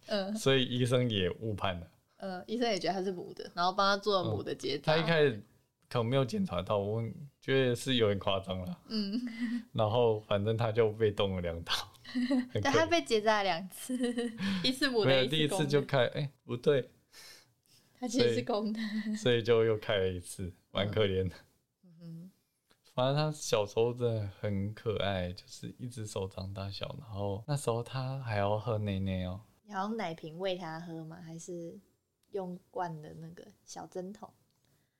[0.06, 1.90] 嗯所以医生也误判了。
[2.18, 4.94] 嗯，医生也觉得他是母的，然后帮他做了母的结扎。
[4.94, 5.42] 他一开始
[5.88, 7.02] 可能没有检查到，我
[7.40, 8.78] 觉得是有点夸张了。
[8.88, 9.18] 嗯，
[9.72, 11.72] 然后反正他就被动了两刀，
[12.52, 13.96] 很对，他被结扎了两次，
[14.62, 16.90] 一次母的，没有第一次就开，哎、不对，
[17.98, 18.78] 他其实是公的。
[19.16, 21.34] 所以就又开了一次，蛮可怜的。
[21.34, 21.44] 嗯
[23.00, 31.16] 反正他小时候真的很可爱，就是一只手掌大小，然后那时候他还要喝奶奶哦，你要用奶瓶喂他喝吗？
[31.24, 31.80] 还是
[32.32, 34.30] 用罐的那个小针筒？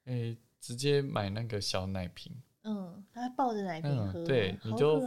[0.07, 4.99] 哎、直接买那个小奶瓶，嗯，他抱着奶瓶嗯喝，好对你就。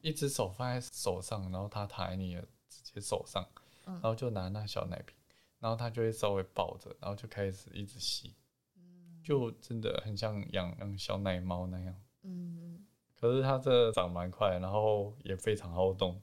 [0.00, 3.46] 一只手放在手上，然后他躺在你的直接手上，
[3.84, 5.14] 嗯然后就拿那小奶瓶，
[5.58, 8.34] 然后他就会稍微抱着，然后就开始一直吸，
[8.74, 11.94] 嗯就真的很像养养小奶猫那样。
[12.22, 12.84] 嗯。
[13.14, 16.20] 可是它这长蛮快，然后也非常好动。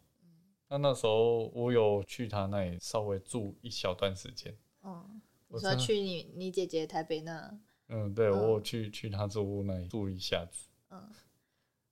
[0.68, 7.58] 那那时候我有去他那里稍微住一小段时间，嗯，你我说去你你姐姐台北那？
[7.88, 8.38] 嗯，对嗯。
[8.38, 11.10] 我有去去他住屋那里住一下子，嗯，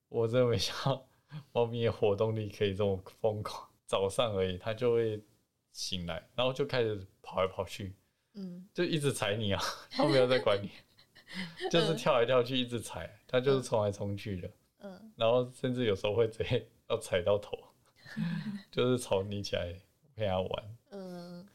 [0.09, 1.07] 我真的没想到
[1.53, 3.67] 猫咪的活动力可以这么疯狂。
[3.87, 5.23] 早上而已，它就会
[5.71, 7.95] 醒来，然后就开始跑来跑去，
[8.35, 8.67] 嗯。
[8.73, 10.69] 就一直踩你啊，它没有在管你，
[11.71, 17.57] 就是跳来跳去，一直踩，它就是冲来冲去的，嗯然后甚至有时候会直接要踩到头，
[18.71, 19.73] 就是吵你起来
[20.15, 20.77] 陪它玩。
[20.91, 21.45] 嗯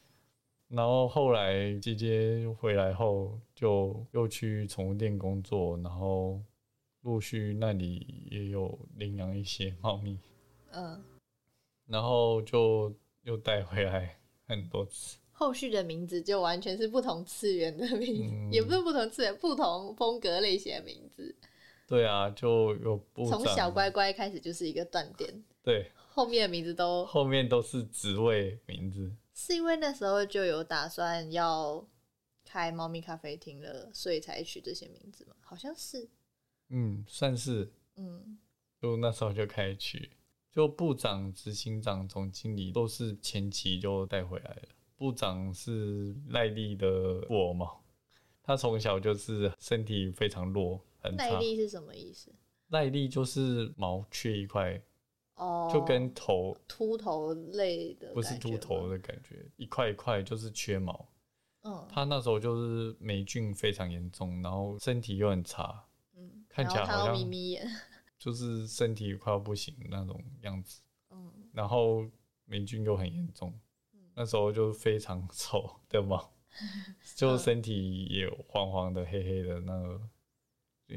[0.69, 6.41] 然后后来姐姐回来后，就又去宠物店工作，然后
[7.01, 10.17] 陆续那里也有领养一些猫咪，
[10.71, 11.03] 嗯，
[11.85, 15.17] 然后就又带回来很多次。
[15.31, 21.35] 后续的名字就完全是不同次元的名字，嗯也不是不同次元，不同风格类型的名字。
[21.93, 29.15] 对啊，就有部从小乖乖开始就是一个断点，对，后面的名字都后面都是职位名字。
[29.35, 31.87] 是因为那时候就有打算要
[32.43, 35.35] 开猫咪咖啡厅了，所以才取这些名字嘛？
[35.41, 36.09] 好像是，
[36.69, 38.39] 嗯，算是嗯
[38.81, 40.09] 就那时候就开始取，
[40.51, 44.63] 就部长、执行长、总经理都是前期就带回来了。
[44.95, 47.83] 部长是赖利的布偶猫，
[48.41, 51.15] 他从小就是身体非常弱，很。
[51.15, 52.33] 耐力是什么意思？
[52.67, 54.81] 耐力就是毛缺一块，
[55.35, 61.09] 哦，就跟头秃头类的，不是秃头，的感觉，一块一块就是缺毛。
[61.65, 65.85] 嗯他那时候就是霉菌非常严重，然后身体又很差，
[66.15, 67.65] 嗯，看起来好像眯眯眼，
[68.17, 70.81] 就是身体快要不行那种样子。
[71.11, 72.05] 嗯然后
[72.45, 73.53] 霉菌又很严重，
[74.15, 76.33] 那时候就非常丑的猫，
[77.15, 80.01] 就身体也黄黄的、黑黑的那个，就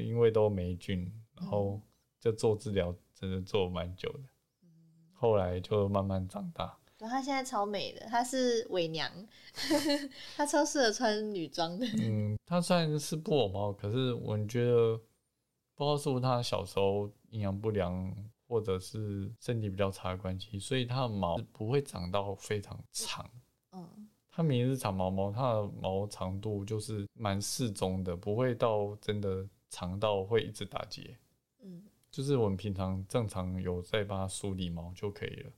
[0.03, 1.81] 因为都霉菌，然后
[2.19, 4.23] 就做治疗真的做蛮久的，
[5.13, 6.77] 后来就慢慢长大。
[6.97, 9.11] 然后她现在超美的，她是伪娘，
[10.35, 14.97] 她超适合穿女装的， 嗯，它虽然是布偶猫，可是我觉得
[15.75, 18.11] 不知道是不是它小时候营养不良，
[18.47, 23.29] 或者是身体比较差的关系，所以它的毛不会长到非常长。
[23.71, 31.17] 嗯它明明是长毛猫，它的毛长度就是蛮适中的，不会到真的长到会一直打结。
[31.63, 35.51] 嗯就是我们平常正常有在帮它梳理毛就可以了。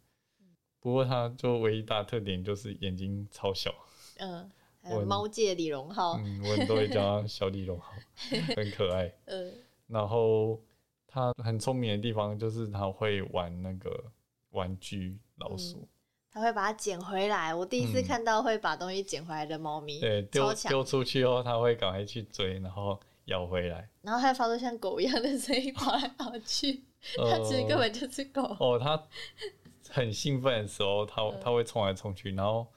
[0.82, 3.74] 不过它就唯一大特点就是眼睛超小，
[4.18, 4.50] 嗯，
[4.82, 7.94] 还有我猫界李荣浩，嗯，我们都会叫它小李荣浩，
[8.56, 9.14] 很可爱。
[9.26, 9.54] 嗯
[9.88, 10.60] 然后
[11.08, 14.12] 它很聪明的地方就是它会玩那个
[14.52, 15.88] 玩具老鼠，
[16.32, 17.54] 他会把它捡回来。
[17.54, 23.90] 我第一次嗯看到会把东西捡回来的猫咪，对，丢丢出去后，它会赶快去追，然后咬回来。
[24.02, 26.84] 然后还发出像狗一样的声音跑来跑去，
[27.18, 28.42] 它其实根本就是狗。
[28.60, 29.02] 哦，它
[29.90, 32.68] 很兴奋的时候，它嗯它会冲来冲去，然后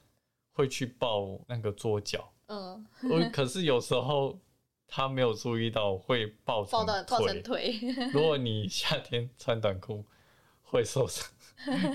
[0.51, 2.27] 会去抱那个桌角。
[2.47, 4.39] 嗯，我可是有时候
[4.87, 7.79] 它没有注意到会抱成抱到抱成腿。
[8.13, 10.03] 如果你夏天穿短裤
[10.61, 11.27] 会受伤，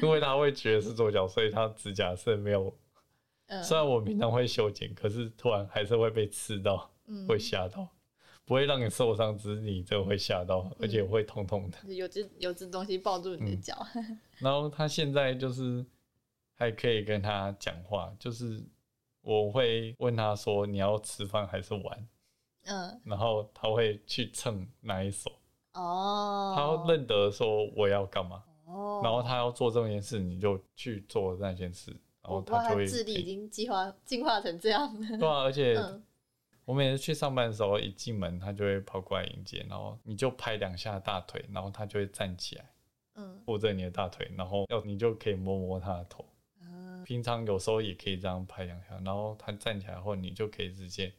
[0.03, 2.75] 因为它会觉得是桌角，所以它指甲是没有。
[3.49, 7.89] 嗯虽然我平常会修剪，可是突然还是会被刺到，嗯会吓到。
[8.49, 11.95] 不会让你受伤，只是你这会吓到，而且会痛痛的。
[11.95, 13.61] 有只有只东西抱住你的嗯。
[13.61, 13.87] 脚，
[14.41, 15.85] 然后他现在就是
[16.55, 18.65] 还可以跟他讲话，就是
[19.21, 22.09] 我会问他说你要吃饭还是玩，
[22.65, 25.31] 嗯，然后他会去蹭哪一手，
[25.75, 31.91] 哦，他认得说我要干嘛，哦，然后他要做这件事，你就去做那件事，
[32.23, 36.03] 然后我不知道就会它智力已经进化进化成这样了，对啊，而且嗯
[36.69, 42.71] 我每次去上班的时候，一进门他就会跑过来迎接，然后你就拍两下大腿，然后他就会站起来。
[43.15, 46.27] 嗯握着你的大腿，然后要你就可以摸摸他的头。
[46.61, 51.11] 嗯平常有时候也可以这样拍两下，然后他站起来后，你就可以直接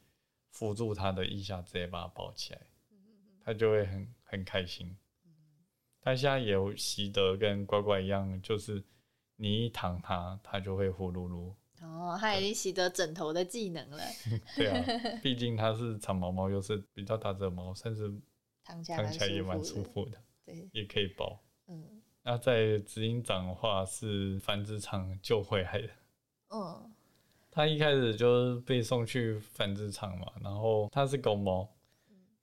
[0.52, 2.62] 扶住他的腋下，直接把他抱起来，
[3.44, 4.96] 他就会很很开心。
[6.00, 8.84] 他现在也有习得跟乖乖一样，就是
[9.36, 11.56] 你一躺他，他就会呼噜噜。
[11.82, 14.04] 哦，它已经习得枕头的技能了，
[14.56, 14.86] 对啊，
[15.24, 18.12] 毕竟它是长毛猫，又是比较大只的猫，甚至
[18.64, 21.42] 躺起来也蛮蛮舒服的，对，也可以抱。
[21.68, 25.90] 嗯那在执行长的话是繁殖场救回来的。
[26.50, 26.92] 嗯
[27.52, 31.68] 他一开始就是被送去繁殖场嘛，然后他是公猫，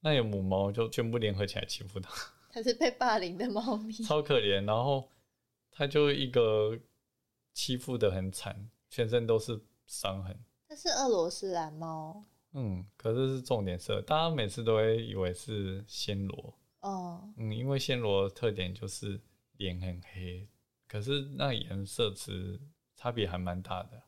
[0.01, 2.11] 那有母猫就全部联合起来欺负他，
[2.51, 4.65] 它是被霸凌的猫咪，超可怜。
[4.67, 5.09] 然后
[5.71, 6.77] 他就一个
[7.53, 10.35] 欺负的很惨，全身都是伤痕。
[10.67, 19.21] 它是俄罗斯蓝猫，嗯，可是是重点色，大家每次都会以为是暹罗，哦，嗯，因为暹罗的特点就是
[19.59, 20.49] 脸很黑，
[20.89, 22.59] 可是那颜色其实
[22.95, 24.03] 差别还蛮大的。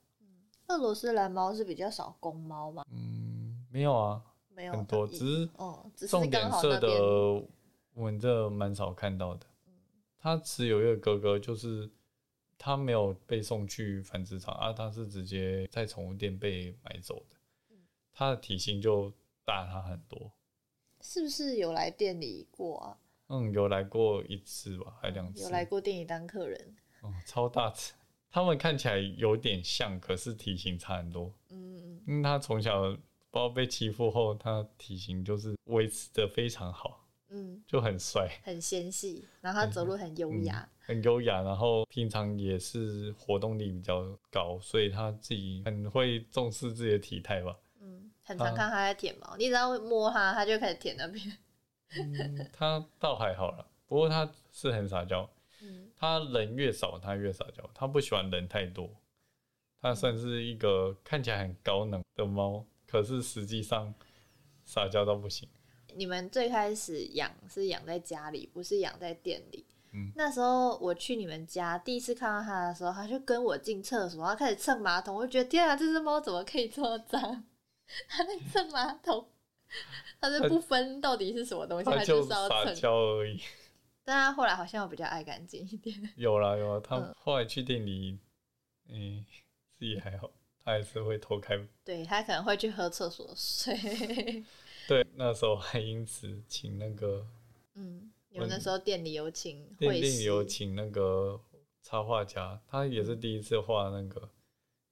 [0.68, 6.88] 俄罗斯蓝猫是比较少公猫吗，嗯，没有啊，没有很多，只是哦，只是重点色的
[7.92, 9.46] 我们这蛮少看到的。
[10.18, 11.90] 它只有一个哥哥，就是
[12.58, 17.36] 他没有被送去繁殖场啊，他是直接在宠物店被买走的。
[18.12, 19.12] 他的体型就
[19.44, 20.32] 大他很多，
[21.00, 22.98] 是不是有来店里过啊？
[23.28, 25.44] 嗯，有来过一次吧，还两次。
[25.44, 26.76] 有来过店里当客人。
[27.02, 27.92] 哦，超大只。
[28.30, 31.32] 他们看起来有点像，可是体型差很多。
[31.50, 33.00] 嗯嗯因为他从小不知
[33.30, 38.28] 道被欺负后，他体型就是维持的非常好，嗯，就很帅。
[38.42, 40.68] 很纤细，然后他走路很优雅。
[40.88, 47.54] 很优雅，然后平常也是活动力比较高，所以他自己很会重视自己的体态吧。
[47.82, 51.38] 嗯，很常啊看他在舔毛，你只要摸他，他就开始舔那边。
[51.90, 55.28] 嗯，他倒还好了，不过他是很撒娇，
[55.60, 58.88] 嗯他人越少他越撒娇，他不喜欢人太多。
[59.82, 63.94] 他算是一个看起来很高能的猫，可是实际上
[64.64, 65.46] 撒娇到不行。
[65.94, 69.66] 你们最开始养是养在家里，不是养在店里。
[69.92, 77.44] 嗯那时候我去你们家，第一次看到它的时候，它就跟我进厕所，它开始蹭马桶，我就觉得天啊，这只猫怎么可以这么脏？
[78.08, 79.26] 它在蹭马桶，
[80.20, 82.74] 它是不分到底是什么东西，它他就就是要撒蹭。
[82.74, 83.40] 娇而已。
[84.04, 85.96] 但它后来好像我比较爱干净一点。
[86.16, 88.18] 有 啦有啦，他嗯后来去店里，
[88.88, 89.24] 嗯、
[89.78, 90.30] 自己还好，
[90.64, 94.44] 他还是会偷开对，它可能会去喝厕所水。
[94.88, 97.26] 对，那时候还因此请那个
[97.74, 101.40] 嗯，你们那时候店里有请店里有请那个
[101.82, 104.30] 插画家，他也是第一次画那个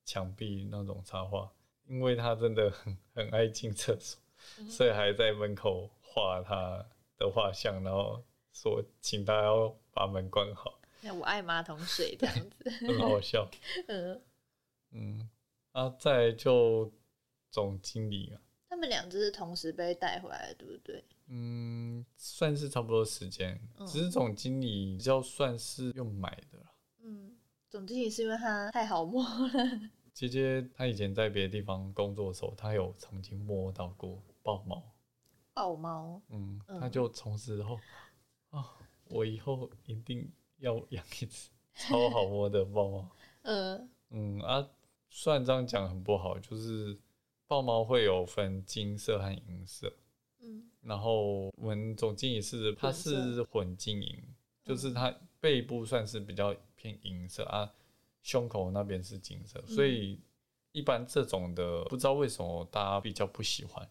[0.05, 1.49] 墙壁那种插画，
[1.87, 4.21] 因为他真的很很爱进厕所，
[4.59, 6.85] 嗯所以还在门口画他
[7.17, 8.21] 的画像，然后
[8.53, 12.69] 说请大家要把门关好，那我爱马桶水这样子。
[12.85, 13.49] 很好笑。
[13.87, 14.21] 嗯，
[14.91, 15.31] 嗯，
[15.71, 16.93] 啊，再就
[17.53, 21.05] 总经理啊，他们两只是同时被带回来的，对不对？
[21.29, 26.73] 嗯，算是差不多时间，嗯只是总经理比较算是用买的啦。
[27.03, 27.37] 嗯，
[27.69, 29.51] 总经理是因为他太好摸了。
[30.15, 34.83] 姐姐她以前在别的地方工作的时候，她有曾经摸到过豹猫，
[35.53, 37.79] 豹猫，嗯，嗯她就从此后
[38.51, 38.65] 啊，
[39.09, 43.11] 我以后一定要养一只 超好摸的豹猫。
[43.43, 44.67] 嗯，嗯啊，
[45.11, 46.99] 虽然这样讲很不好，就是
[47.47, 50.06] 豹猫会有分金色和银色，嗯
[50.87, 54.23] 然后我们总经理是他是混金银，
[54.65, 57.69] 就是他背部算是比较偏银色啊，
[58.23, 60.21] 胸口那边是金色，所以
[60.73, 63.89] 一般这种的不知道为什么大家比较不喜欢。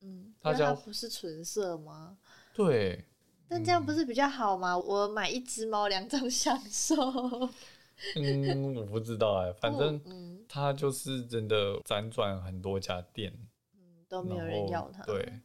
[0.00, 2.18] 嗯，大家不是纯色吗？
[2.54, 3.04] 对，
[3.48, 4.76] 但这样不是比较好吗？
[4.76, 6.94] 我买一只猫两种享受。
[8.14, 13.32] 嗯，我不知道哎、反正嗯它就是真的辗转很多家店，
[13.74, 15.02] 嗯都没有人要他。
[15.02, 15.40] 对，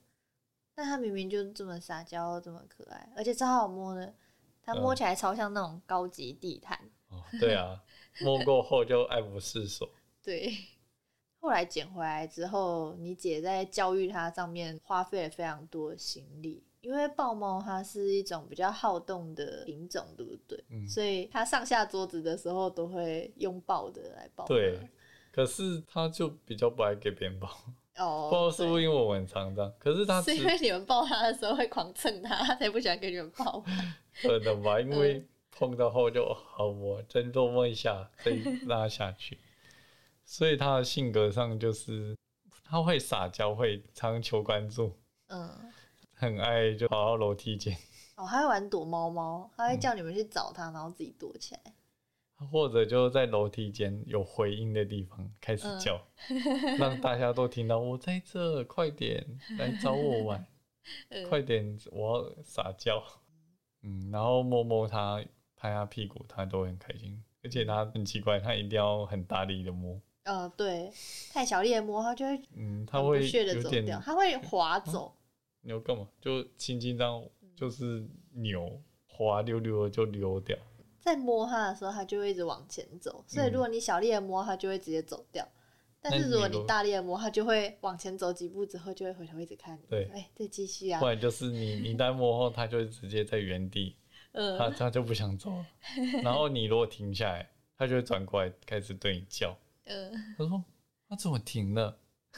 [0.75, 4.13] 但它明明就这么撒娇，这么可爱，而且超好摸的。
[4.65, 6.79] 它摸嗯起来超像那种高级地毯。
[7.09, 7.83] 哦，对啊，
[8.21, 9.89] 摸过后就爱不释手。
[10.23, 10.53] 对。
[11.39, 20.63] 后来捡回来之后，你姐在教育它上面花费了非常多的心力，因为豹猫它是一种比较好动的品种，对不对？
[20.69, 24.45] 嗯所以它上下桌子的时候都会拥抱的来抱。
[24.45, 24.89] 对，
[25.33, 27.49] 可是它就比较不爱给别人抱，
[27.97, 33.63] 哦，不知道是不是因为我很常这样，可是他是因为你们抱他的时候会狂蹭他，他才不喜欢跟你们抱。
[34.21, 38.31] 可能吧，因为嗯碰到后就好我再多摸一下，再
[38.65, 39.37] 拉下去。
[40.25, 42.17] 所以他的性格上就是
[42.63, 45.49] 他会撒娇，会常求关注，嗯，
[46.13, 47.77] 很爱就跑到楼梯间，
[48.15, 51.72] 哦，他会玩躲猫猫，他会叫你们去找他，然后自己躲起来。
[52.47, 55.99] 或者就在楼梯间有回音的地方开始叫，
[56.77, 59.25] 让大家都听到我在这，快点
[59.57, 60.45] 来找我玩，
[61.09, 63.03] 嗯快点我要撒娇。
[63.81, 65.23] 嗯，然后摸摸它，
[65.55, 67.21] 拍它屁股，它都很开心。
[67.43, 69.99] 而且它很奇怪，它一定要很大力的摸。
[70.23, 70.89] 呃，对，
[71.33, 75.13] 太小力的摸，它就会嗯，它会有点它会滑走。
[75.59, 76.07] 你要干嘛？
[76.21, 77.21] 就轻轻这样，
[77.57, 80.57] 就是扭滑溜溜的就溜掉。
[81.03, 85.45] 在摸它的时候，它就会一直往前走，所以如果你小力的摸，它就会直接走掉。
[85.99, 89.85] 但是如果你大力的摸，它就会往前走几步之后，就会回头一直看你。
[89.89, 91.05] 对哎，再继续啊不。
[91.05, 93.95] 然就是你你在摸后，它就会直接在原地，
[94.31, 95.65] 它嗯，它就不想走了。
[96.23, 99.57] 然后你如果停下来，它就会转过来开始对你叫。
[99.85, 100.63] 嗯他说
[101.09, 101.97] ：“它怎么停了？”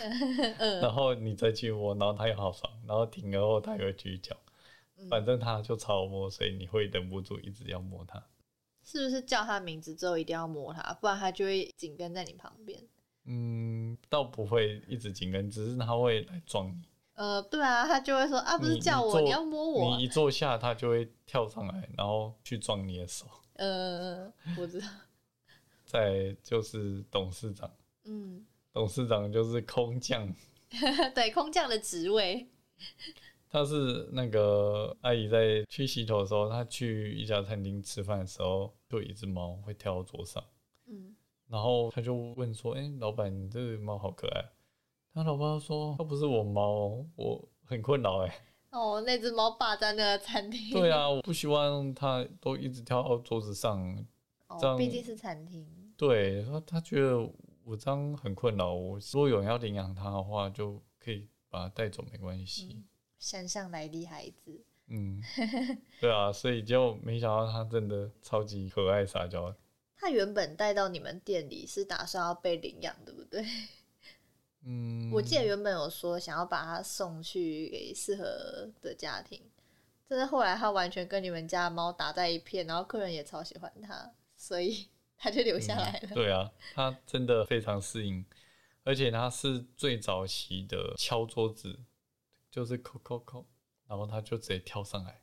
[0.57, 4.35] 嗯然后你再去摸，然后它又好爽，然后停了后它又继续叫。
[4.97, 8.23] 嗯反正它就超好摸，所以你会忍不住一直要摸它。
[8.85, 12.81] 是不是叫他名字之后一定要摸他，不然他就会紧跟在你旁边？
[13.25, 16.87] 嗯，倒不会一直紧跟，只是他会来撞你。
[17.15, 20.03] 呃，对啊，他就会说啊，不是叫我，你要摸我你。
[20.03, 23.25] 一坐下，他就会跳上来，然后去撞你的手。
[23.53, 24.87] 呃，我知道，
[25.85, 27.71] 再就是董事长，
[28.03, 30.31] 嗯，董事长就是空降，
[31.15, 32.47] 对，空降的职位，
[33.49, 40.43] 他是那个阿姨在去洗头的时候，她去一家餐厅吃饭的时候，就有一只猫会跳到桌上，
[40.87, 41.15] 嗯，
[41.47, 44.43] 然后他就问说：“哎、老板，你这个猫好可爱。”
[45.13, 48.35] 他老爸说：“它不是我猫哦，我很困扰哎。
[48.71, 53.95] 哦，那只猫霸占那个餐厅，对啊，我不希望它都一直跳到桌子上。
[54.59, 55.65] 这哦，样毕竟是餐厅，
[55.95, 57.17] 对，他他觉得
[57.63, 58.73] 我这样很困扰。
[58.73, 62.83] 我如果有人要领养它的话，就可以把它带走，没关系。
[63.19, 65.21] 山上来的孩子，嗯，
[65.99, 69.55] 对啊，所以就没想到他真的超级可爱撒娇。
[69.97, 73.45] 他原本带到你们店里是打算要被领养，对不对？
[74.67, 79.41] 嗯，我记得原本有说想要把它送去给适合的家庭，
[80.07, 84.87] 但是后来他完全跟你们家的猫打在一片，然后客人也超喜欢他，所以
[85.17, 86.09] 他就留下来了。
[86.13, 88.25] 对啊，他真的非常适应，
[88.83, 91.79] 而且他是最早期的敲桌子，
[92.55, 93.45] 就是扣扣扣，
[93.85, 95.21] 然后他就直接跳上来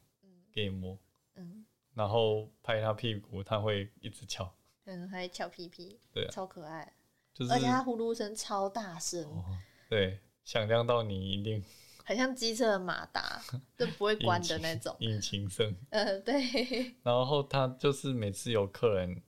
[0.53, 0.99] 给你摸，
[1.37, 1.65] 嗯
[1.95, 4.55] 然后拍他屁股，他会一直敲，
[4.85, 6.93] 嗯，还翘屁屁，对啊超可爱，
[7.33, 9.43] 就是而且他呼噜声超大声，哦，
[9.89, 11.65] 对，响亮到你一定
[12.05, 13.41] 很像机车的马达，
[13.79, 14.95] 就不会关的那种。
[15.01, 16.35] 引擎声，呃，对，
[17.03, 19.23] 然后他就是每次有客人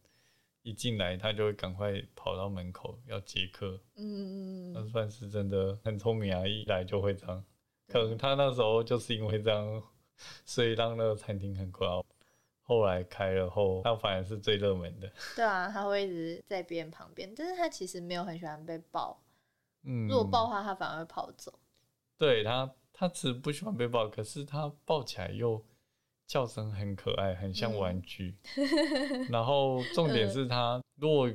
[0.60, 6.46] 一进来，他就会赶快跑到门口要接客，嗯，那算是真的很聪明啊！
[6.46, 7.42] 一来就会这样，
[7.88, 9.82] 可能他那时候就是因为这样，
[10.44, 12.04] 所以让那个餐厅很困扰。
[12.66, 15.12] 后来开了后，他反而是最热门的。
[15.36, 19.22] 对啊，他会一直在别人旁边，但是他其实没有很喜欢被抱，
[19.82, 21.58] 嗯，如果抱的话，他反而会跑走。
[22.16, 25.62] 对他，他只是不喜欢被抱，可是他抱起来又
[26.26, 28.38] 叫声很可爱，很像玩具。
[29.28, 31.28] 然后重点是他，如果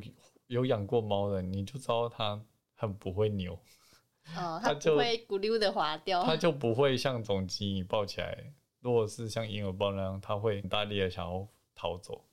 [0.48, 2.44] 有养过猫的，你就知道他
[2.74, 3.60] 很不会扭，
[4.36, 6.24] 哦，它它就不会咕溜的滑掉。
[6.24, 12.26] 它就不会像总机你抱起来，如果是像婴儿抱那样，它会很大力的想要逃走。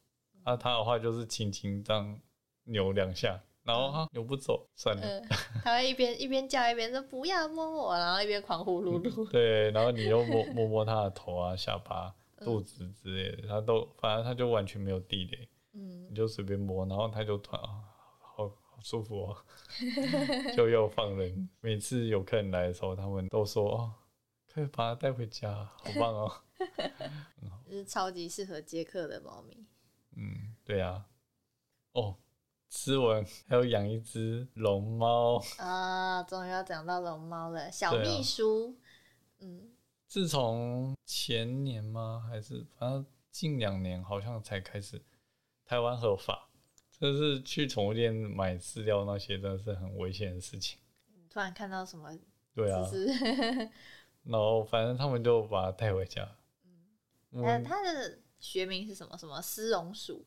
[0.45, 2.21] 那它的话就是轻轻这样
[2.65, 5.03] 扭两下，然后它扭不走，算了。
[5.07, 5.29] 嗯，
[5.65, 9.29] 它会一边一边叫一边说不要摸我，然后一边狂呼噜噜。
[9.31, 17.83] 对，然后你又摸摸摸它的头啊、下巴、嗯肚子之类的，它都反正它就完全没有地雷，嗯你就随便摸，然后它就突然啊，
[18.77, 19.37] 好好舒服哦，
[20.55, 21.49] 就又放人。
[21.61, 23.95] 每次有客人来的时候，他们都说哦，
[24.53, 26.31] 可以把它带回家，好棒哦。
[27.65, 29.67] 就是超级适合接客的猫咪。
[30.17, 31.07] 嗯，对啊。
[31.93, 32.17] 哦，
[32.69, 38.77] 思文还有养一只龙猫，啊，终于要讲到龙猫了，小秘书。
[39.39, 39.71] 嗯，
[40.07, 42.27] 自从前年吗？
[42.29, 45.03] 还是反正近两年好像才开始
[45.65, 46.46] 台湾合法。
[46.99, 50.79] 就是去宠物店买饲料那些，真的是很危险的事情。
[51.29, 52.11] 突然看到什么，
[52.55, 52.83] 对啊，
[54.25, 56.27] 然后反正他们就把它带回家。
[57.33, 59.17] 嗯嗯，它的学名是什么？
[59.19, 60.25] 什么丝绒鼠？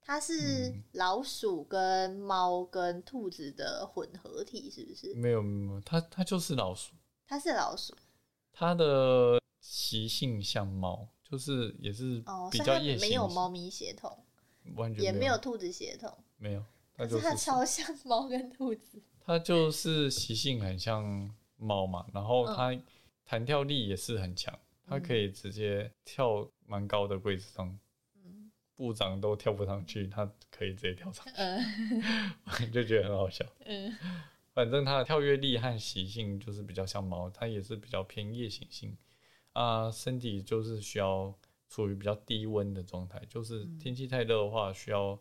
[0.00, 5.14] 它是嗯老鼠跟猫跟兔子的混合体，是不是？
[5.14, 6.94] 没有没有，它它就是老鼠，
[7.26, 7.94] 它是老鼠
[8.52, 14.23] 它的习性像猫，就是也是哦，比较夜行性，没有猫咪血统，
[14.74, 16.64] 完全也没没有兔子血统，没有，
[16.96, 19.02] 它就是是它超像猫跟兔子。
[19.26, 22.54] 它就是习性很像猫嘛，然后嗯。
[22.54, 22.82] 它
[23.24, 27.78] 弹跳力也是很强，它可以直接跳蛮高的柜子上，
[28.16, 28.50] 嗯。
[28.74, 32.02] 部长都跳不上去，它可以直接跳上嗯。
[32.56, 33.44] 去， 就觉得很好笑。
[33.64, 33.96] 嗯。
[34.52, 38.96] 反正它的跳跃力和习性就是比较像猫，它也是比较偏夜行性。
[39.54, 41.34] 啊，身体就是需要
[41.68, 45.18] 处于比较低温的状态，就是天气太热的话需要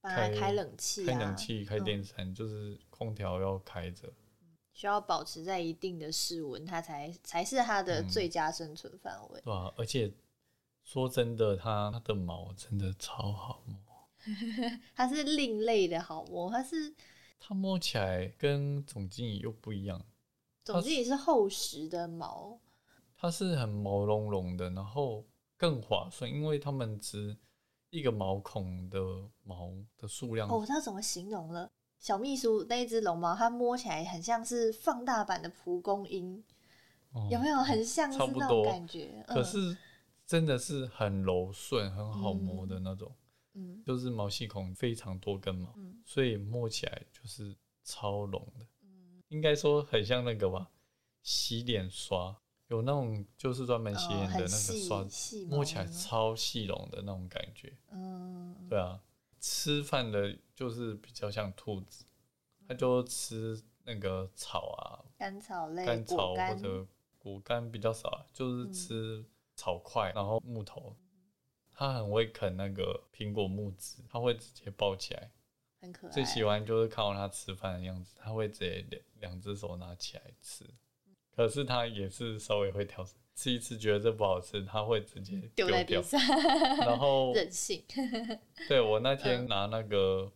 [0.00, 4.12] 帮它开冷气、啊，开冷气、开嗯电扇，就是空调要开着。
[4.72, 9.40] 需要保持在一定的室温，它才才是它的嗯最佳生存范围。
[9.42, 10.12] 对啊，而且
[10.82, 13.78] 说真的，它它的毛真的超好摸，
[14.96, 16.92] 它是另类的好摸，它是
[17.38, 20.04] 它摸起来跟总经理又不一样，
[20.64, 22.58] 总经理是厚实的毛，
[23.16, 25.24] 它是很毛茸茸的，然后
[25.56, 27.36] 更划算，因为它们只
[27.90, 28.98] 一个毛孔的
[29.42, 31.70] 毛的数量哦，我知道怎么形容了。
[31.98, 36.44] 小秘书那一只龙猫，它摸起来很像是放大版的蒲公英，
[37.12, 39.24] 哦有没有很像是差不那种多感觉？
[39.28, 39.76] 嗯可是
[40.26, 43.14] 真的是很柔顺、很好摸的那种，
[43.54, 48.66] 嗯就是毛细孔非常多根毛，嗯所以摸起来就是超浓的。
[48.82, 50.70] 嗯应该说很像那个吧，
[51.22, 52.36] 洗脸刷，
[52.68, 57.72] 有那种就是专门洗脸的那个刷，子摸起来超细绒的那种感觉。
[57.90, 59.00] 嗯，对啊，
[59.40, 62.04] 吃饭的就是比较像兔子，
[62.66, 66.86] 它就吃那个草啊，甘草类、甘草或，者
[67.18, 70.96] 果干比较少啊，就是嗯吃草块，然后木头。
[71.76, 75.32] 它很会啃那个苹果木子，它会直接抱起来。
[75.80, 76.10] 很可爱。
[76.12, 80.64] 最喜欢就是看到它吃饭的样子，它会直接两两只手拿起来吃。
[81.36, 85.84] 可是它也是稍微会挑食，吃一次觉得这不好吃，它会直接丢在。
[86.02, 86.20] 上，
[86.78, 87.82] 然后 任性。
[88.68, 90.30] 对我那天拿那个，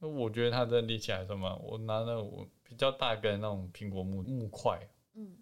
[0.00, 4.78] 我觉得它的力气还算蛮，我拿那我比较大根那种苹果木木块，
[5.14, 5.36] 嗯，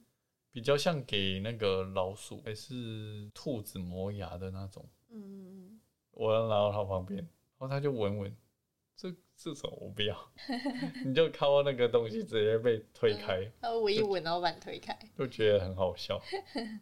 [0.50, 4.88] 比较像给那个老鼠还是兔子磨牙的那种。
[5.10, 5.80] 嗯嗯
[6.12, 8.36] 我要拿到它旁边，然后它就闻闻，
[8.96, 10.16] 这这种我不要，
[11.04, 14.96] 你就靠到那个东西直接被推开，嗯，他闻一闻，然后把你推开。
[15.18, 16.20] 就觉得很好笑。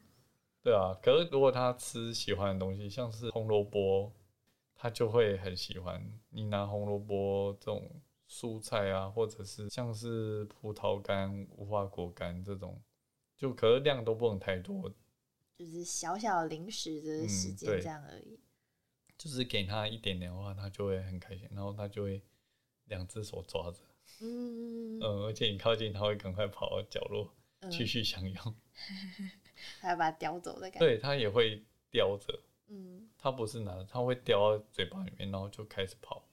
[0.63, 4.13] 对啊，可是如果他吃喜欢的东西，像是红萝卜，
[4.75, 6.01] 他就会很喜欢。
[6.31, 7.91] 你拿红萝卜这种
[8.29, 12.81] 蔬菜啊，或者是像是葡萄干、无花果干这种，
[13.37, 14.89] 就可是量都不能太多，
[15.57, 18.39] 就是小小零食的时间这样而已。
[19.23, 22.21] 就是给他一点点的话，它就会很开心，然后它就会
[22.87, 23.79] 两只手抓着，
[24.21, 28.55] 嗯，嗯，而且你靠近它会赶快跑到角落嗯继续享用，
[29.81, 30.79] 还要把它叼走的感觉。
[30.81, 31.63] 对，它也会
[31.93, 32.37] 叼着。
[32.67, 36.29] 嗯它不是拿，它会叼到嘴巴里面，然后就开始跑，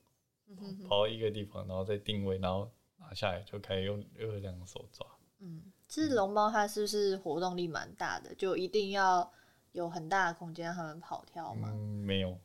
[0.48, 5.06] 嗯哼哼跑到一个地方，然后再定位，然后拿下来就开始用用两个手抓。
[5.38, 8.34] 嗯，其实龙猫它是不是活动力蛮大的？
[8.34, 9.32] 就一定要
[9.80, 11.70] 有很大的空间让它们跑跳吗？
[11.72, 12.38] 嗯，没有，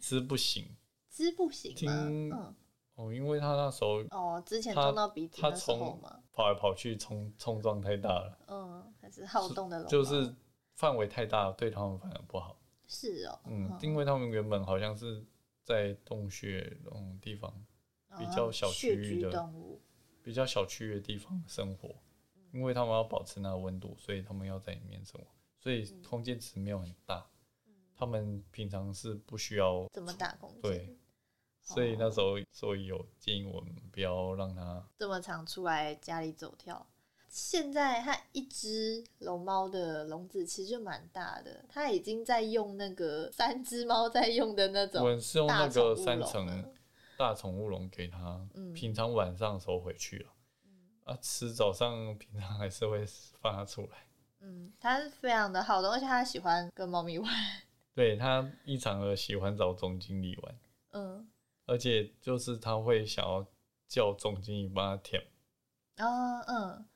[0.00, 0.64] 吃不行
[1.10, 1.76] 织不行吗？
[1.76, 2.54] 听嗯，
[2.94, 5.42] 哦，因为他那时候哦，之前它撞到鼻子
[6.00, 10.32] 嘛，跑来跑去冲冲撞太大了，嗯，还是好动的龙猫，就是
[10.74, 12.56] 范围太大，对他们反而不好。
[12.86, 15.22] 是哦，嗯，因为他们原本好像是
[15.64, 17.52] 在洞穴那种地方，
[18.16, 19.80] 比较小区域的动物，
[20.22, 21.90] 比较小区域的地方生活，
[22.52, 25.26] 因为他们要保持那个温度，所以他们要在里面生活，
[25.58, 27.26] 所以空间池没有很大，
[27.94, 30.98] 他们平常是不需要怎么大空间，对，
[31.62, 36.86] 所以那时候所以有建议我们不要让它这么常出来家里走跳。
[37.28, 46.72] 现在它一只龙猫的笼子其实就蛮大的，它已经在用那个三只猫在用的那我种们是用那个三层
[47.18, 48.72] 大宠物笼给它，嗯。
[48.72, 50.32] 平常晚上的时候回去了，
[51.04, 53.04] 啊，吃早上平常还是会
[53.42, 54.07] 放它出来，
[54.40, 57.30] 嗯，它是非常的好动，而且它喜欢跟猫咪玩。
[57.94, 60.58] 对它异常的喜欢找总经理玩，
[60.92, 61.28] 嗯，
[61.66, 63.44] 而且就是它会想要
[63.88, 65.20] 叫总经理帮它舔。
[65.96, 66.86] 啊嗯，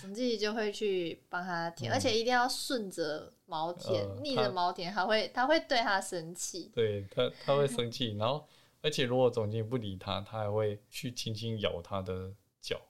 [0.00, 6.72] 总经理就会去帮它舔，嗯而且一定要顺着毛舔，呃逆着毛舔，它会它会对它生气。
[6.74, 8.44] 对他，他会生气，然后
[8.82, 12.80] 而且如果总经理不理他，他还会去轻轻咬他的脚，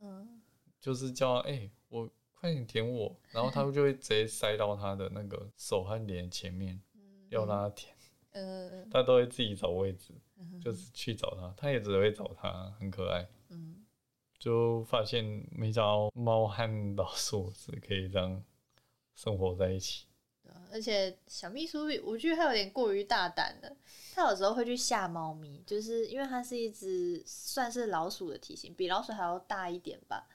[0.00, 0.40] 嗯，
[0.80, 2.08] 就是叫他哎、我
[2.44, 6.78] 快点舔我，然后他就会直接塞到他的那个手和脸前面，
[7.30, 7.96] 要让他舔，
[8.32, 10.12] 嗯他都会自己找位置，
[10.62, 13.26] 就是去找他，他也只会找他，很可爱。
[13.48, 13.82] 嗯，
[14.38, 18.44] 就发现没想到猫和老鼠是可以这样
[19.14, 20.04] 生活在一起。
[20.42, 23.74] 对啊而且小秘书，我觉得他有点过于大胆了。
[24.12, 30.28] 他有时候会去吓猫咪，就是因为它是一只算是老鼠的体型，比老鼠还要大一点吧，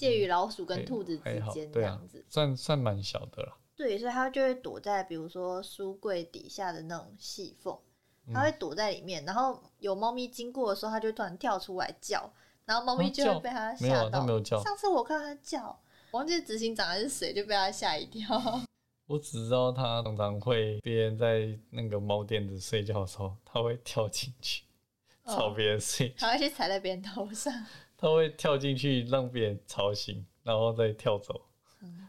[0.00, 2.24] 介于老鼠跟兔子之间这样子。
[2.28, 3.56] 算算蛮小的啦。
[3.76, 7.78] 对，所以它就会躲在比如说书柜底下的那种细缝，
[8.26, 12.32] 嗯它会躲在里面，然后有猫咪经过的时候，它就突然跳出来叫，
[12.64, 14.24] 然后猫咪就会被它吓到。
[14.24, 15.78] 没有叫上次我看它叫，
[16.12, 18.38] 忘记是执行长还是谁，就被它吓一跳。
[19.06, 24.64] 我只知道它常常会别人在那个猫垫子睡觉的时候，它会跳进去
[25.24, 27.52] 哦吵别人睡，它会去踩在别人头上，
[28.00, 31.42] 它会跳进去让别人吵醒，然后再跳走。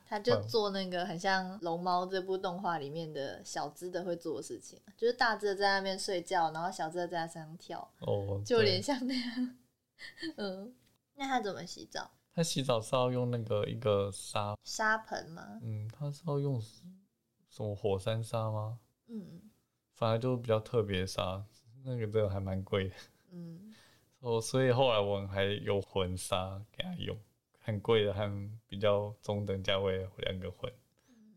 [0.07, 9.57] 他就做那个很像《龙猫》这部动画里面的小只的会做的事情，就是大只的在那边睡觉，然后小只的在它身上跳，哦， 就有点像那样。
[10.35, 10.75] 嗯，
[11.15, 12.11] 那他怎么洗澡？
[12.33, 15.59] 他洗澡是要用那个一个沙，沙盆吗？
[15.61, 16.59] 嗯，他是要用
[17.49, 18.79] 什么火山沙吗？
[19.07, 19.41] 嗯
[19.93, 21.45] 反正就比较特别的沙，
[21.85, 22.95] 那个真的还蛮贵的。
[23.31, 23.70] 嗯，
[24.22, 27.17] 哦，所以后来我们还有混沙给他用，
[27.59, 30.72] 很贵的和比较中等价位的两个混。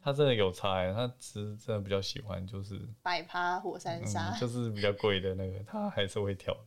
[0.01, 6.61] 他真的有差欸，它只是真的比较喜欢就是百趴火山沙嗯，，就 是比较贵的那个，他还是会跳的。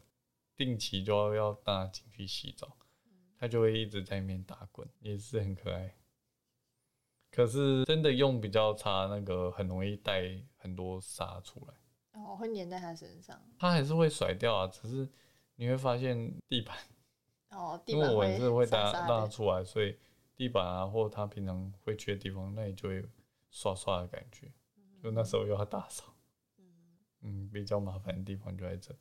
[0.55, 2.76] 定期就要要带它进去洗澡，
[3.39, 5.93] 他就会一直在里面打滚，也是很可爱。
[7.30, 10.24] 可是真的用比较差，那个很容易带
[10.57, 13.39] 很多沙出来，哦，会粘在他身上。
[13.59, 14.65] 他还是会甩掉啊。
[14.65, 15.07] 只是
[15.58, 16.78] 你会发现地板，
[17.51, 19.28] 哦，地因为板我也是会沙让让它。
[19.28, 19.97] 出来，所以
[20.36, 23.03] 地板啊或它平常会去的地方，那你就会
[23.51, 24.49] 刷刷的感觉。
[25.03, 26.14] 就那时候又要打扫，
[27.22, 28.95] 嗯，比较麻烦的地方就在这。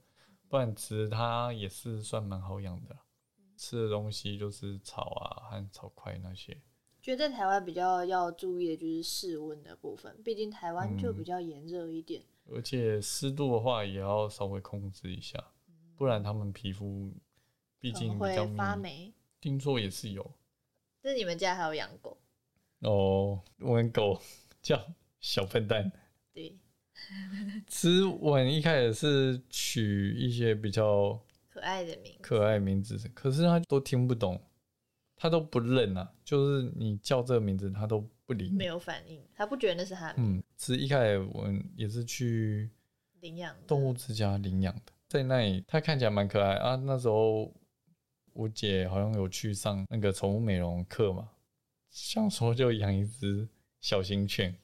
[0.48, 2.96] 不然其实它也是算蛮好养的，
[3.56, 6.56] 吃的东西就是草啊和草块那些。
[7.00, 12.24] 觉得在台湾比较要注意的就是室温的部分，毕竟台湾就嗯比较炎热一点。
[12.48, 15.52] 而且湿度的话也要稍微控制一下，
[15.96, 17.12] 不然他们皮肤
[17.78, 18.36] 毕竟会。
[18.56, 19.12] 发霉。
[19.40, 20.22] 听说也是有
[21.02, 22.18] 就是你们家还有养狗？
[22.80, 24.20] 哦，我们狗
[24.60, 25.92] 叫小笨蛋。
[26.32, 26.56] 对，
[27.68, 31.18] 其实我们一开始是取一些比较
[31.48, 32.18] 可爱的名字。
[32.20, 34.42] 可爱名字，可是它都听不懂，
[35.16, 36.12] 它都不认啊。
[36.24, 38.64] 就是你叫这个名字，它都不理没。
[38.64, 42.68] 有反应，他不觉得那是他嗯，其实一开始我们也是去
[43.20, 46.76] 领养动物之家领养的，在那里它看起来蛮可爱啊。
[46.76, 47.52] 那时候
[48.32, 51.30] 我姐好像有去上那个宠物美容课嘛，
[51.90, 53.48] 想说就养一只
[53.80, 54.54] 小型犬，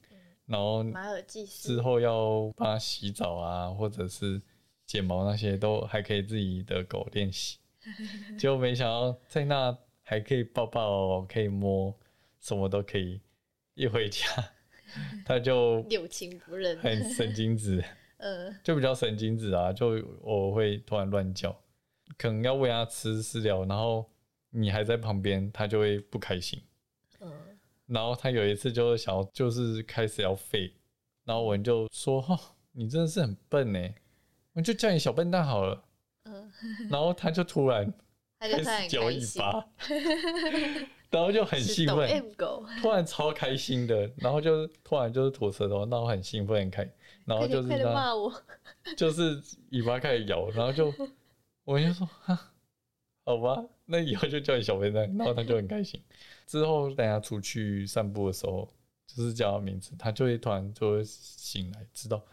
[0.45, 4.41] 然后马尔济斯之后要帮它洗澡啊，或者是
[4.85, 7.57] 剪毛那些都还可以自己的狗练习。
[8.37, 11.93] 结果没想到在那还可以抱抱，可以摸，
[12.39, 13.21] 什么都可以。
[13.75, 14.27] 一回家，
[15.25, 16.77] 它就六亲不认。
[16.77, 17.83] 很神经质。
[18.23, 21.53] 嗯，就比较神经质啊，就我会突然乱叫，
[22.17, 24.09] 可能要喂它吃饲料，然后
[24.49, 26.61] 你还在旁边，它就会不开心。
[27.19, 27.29] 嗯，
[27.87, 30.71] 然后它有一次就是想要，就是开始要吠，
[31.25, 32.39] 然后我们就说：“哦，
[32.71, 33.89] 你真的是很笨呢，
[34.53, 35.83] 我就叫你小笨蛋好了。”
[36.23, 36.49] 嗯，
[36.89, 37.93] 然后它就突然
[38.39, 39.65] 开始摇尾开心，巴，
[41.11, 46.89] 然后就很兴奋，狗，突然超开心的，然后就突然就是吐舌头，然后很兴奋很开，
[47.25, 48.33] 然后就是那骂我，
[48.97, 50.93] 就是尾巴开始摇，然后就
[51.63, 52.51] 我就说哈，
[53.25, 56.01] 好吧，那以后就叫你小笨蛋，然后他就很开心。
[56.45, 58.67] 之后大家出去散步的时候，
[59.07, 62.23] 就是叫他名字，他就会突然就会醒来，知道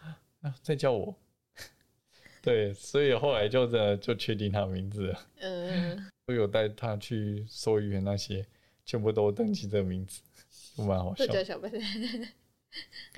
[0.40, 1.14] 啊在叫我。
[2.42, 5.20] 对，所以后来就真的就确定他的名字了。
[5.40, 8.44] 嗯， 我有带他去收医院那些，
[8.84, 10.22] 全部都登记这个名字，
[10.74, 11.32] 就蛮好笑就。
[11.34, 11.80] 叫小笨蛋，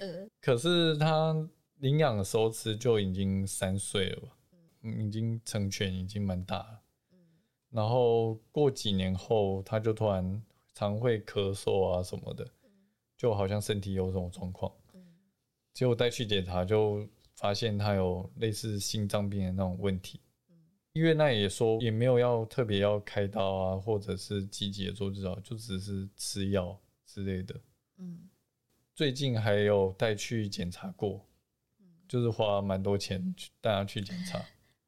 [0.00, 1.48] 嗯，可是他
[1.82, 4.28] 领养的时候吃就已经三岁了吧，
[4.82, 6.80] 嗯，已经成犬，已经蛮大了。
[7.70, 10.40] 然后过几年后，他就突然
[10.74, 12.48] 常会咳嗽啊什么的，
[13.16, 14.72] 就好像身体有什么状况。
[15.74, 17.04] 结果带去检查，就
[17.34, 20.20] 发现他有类似心脏病的那种问题。
[20.92, 27.60] 医院那也说也没有要特别要开刀啊，或者是积极的做治疗，就只是吃药之类的。
[27.96, 28.28] 嗯，
[28.94, 31.26] 最近还有带去检查过，
[32.12, 34.38] 就是花蛮多钱去带他去检查。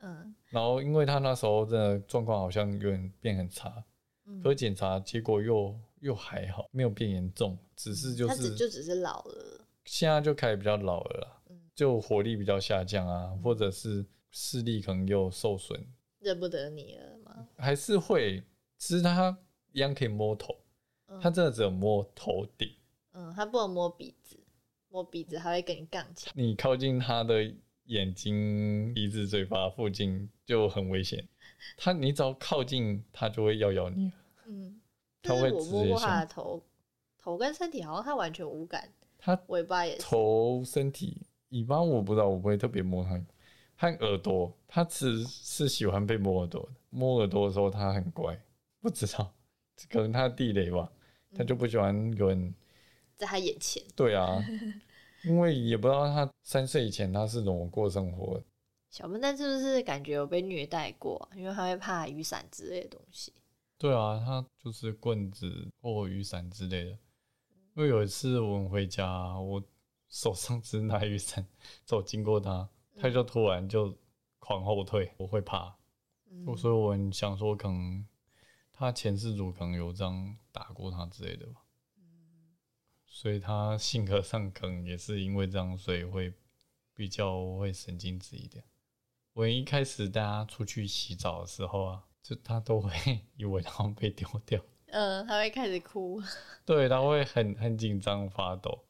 [0.00, 3.82] 嗯，然后因为他那时候真的状况好像有点变很差，
[4.26, 4.42] 嗯。
[4.42, 11.58] 可是检查结果又又还好，没有变严重，只是就他只是就只是老了，现在就开始比较老了啦，嗯。
[11.74, 15.82] 就活力比较下降啊，或者是视力可能又受损，
[16.18, 17.48] 认不得你了吗？
[17.56, 18.44] 还是会，
[18.76, 19.34] 其实他
[19.72, 20.54] 一样可以摸头，
[21.06, 21.18] 嗯。
[21.22, 22.70] 他真的只有摸头顶。
[23.12, 24.38] 嗯，他不能摸鼻子，
[24.94, 27.52] 摸鼻子他会跟你杠起来，你靠近他的
[27.86, 31.26] 眼睛、鼻子、嘴巴附近就很危险。
[31.76, 34.12] 他你只要靠近，他就会咬咬你。
[34.46, 34.80] 嗯，
[35.20, 36.62] 它会直接过他的头，
[37.18, 38.88] 头跟身体好像他完全无感，
[39.18, 43.20] 他尾巴也是，头、身体、尾巴我不知道，我不会特别摸它。
[43.76, 46.68] 和耳朵，他只是喜欢被摸耳朵的。
[46.90, 48.40] 摸耳朵的时候，他很乖，
[48.80, 49.34] 不知道，
[49.90, 50.88] 可能他地雷吧，
[51.36, 52.54] 他就不喜欢有人。
[53.16, 54.42] 在他眼前，对啊，
[55.24, 58.42] 因为也不知道他三岁以前他是怎么过生活。
[58.90, 63.32] 小笨蛋是不是感觉有被虐待过啊、因为他会怕雨伞之类的东西。
[63.76, 66.90] 对啊，他就是棍子或雨伞之类的。
[67.74, 69.60] 因为有一次我们回家，我
[70.08, 71.44] 手上只拿雨伞，
[71.84, 73.92] 走经过他，他就突然就
[74.38, 75.74] 狂后退，我会怕，
[76.30, 78.06] 嗯所以我很想说，可能
[78.72, 81.63] 他前世主可能有这样打过他之类的吧。
[83.14, 86.34] 所以他性格上可能也是因为这样，所以会
[86.92, 88.64] 比较会神经质一点。
[89.34, 92.90] 我一开始带他出去洗澡的时候啊，就他都会
[93.36, 96.20] 以为他被丢掉，嗯， 他会开始哭，
[96.66, 98.84] 对，他会很很紧张发抖，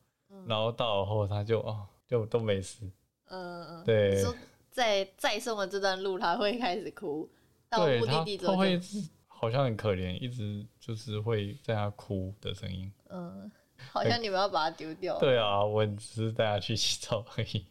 [0.47, 2.91] 然后到了后他就哦就都没事，
[3.27, 4.25] 嗯嗯，对。
[4.71, 7.31] 在再送的这段路他会开始哭，
[7.69, 8.81] 到目的地之后他会
[9.29, 12.91] 好像很可怜，一直就是会在他哭的声音。
[13.11, 13.53] 嗯，
[13.95, 15.17] 好像你们要把它丢掉。
[15.21, 17.65] 对啊，我只是带它去洗澡而已。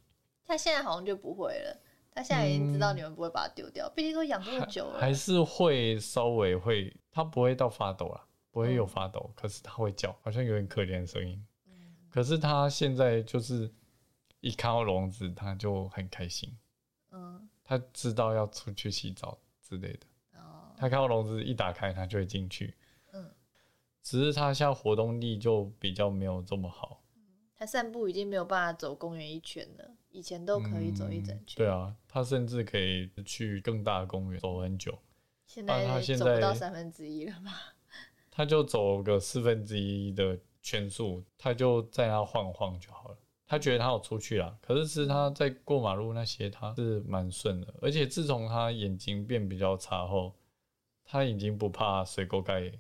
[0.46, 1.78] 它现在好像就不会了，
[2.14, 5.00] 它现在已经知道你们不会把它丢掉， 毕竟都养这么久了。
[5.02, 11.46] 还是会稍微会，它不会到发抖啦，不会有发抖，可是它会叫，好像有点可怜的声音。
[12.10, 13.70] 可是它现在就是
[14.40, 16.58] 一看到笼子，它就很开心。
[17.12, 20.40] 嗯，它知道要出去洗澡之类的。
[20.40, 22.74] 哦，它看到笼子一打开，它就会进去。
[24.04, 27.02] 嗯，只是它现在活动力就比较没有这么好。
[27.56, 31.58] 它散步已经没有办法走公园一圈了，以前都可以走一整圈。
[31.58, 34.98] 对啊，它甚至可以去更大的公园走很久。
[35.48, 37.52] 现在它现在走不到三分之一了吧？
[38.30, 43.18] 它就走个四分之一的圈数，它就在那晃晃就好了。
[43.46, 47.74] 他觉得他有出去啦，可是是他在过马路那些，他是蛮顺的。
[47.82, 50.34] 而且自从他眼睛变比较差后，
[51.06, 52.72] 他已经不怕水沟盖。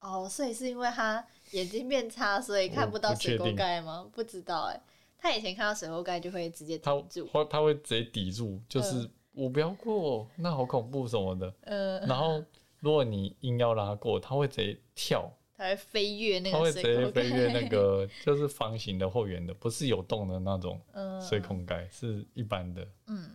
[0.00, 4.08] 哦，所以是因为他眼睛变差，所以看不到水沟盖吗？
[4.12, 4.80] 不知道哎、
[5.18, 7.28] 他以前看到水沟盖就会直接他停住。
[7.32, 11.54] 他他会直接抵住，就是、嗯我不要过，那好恐怖什么的。
[11.60, 12.44] 呃， 然后
[12.80, 17.06] 如果你硬要拉过，他会直接跳，他会飞越那个他会直接。
[17.12, 23.30] 飞越那个 就是方形的或圆的，不是有洞的那种嗯水孔盖，是一般的，嗯，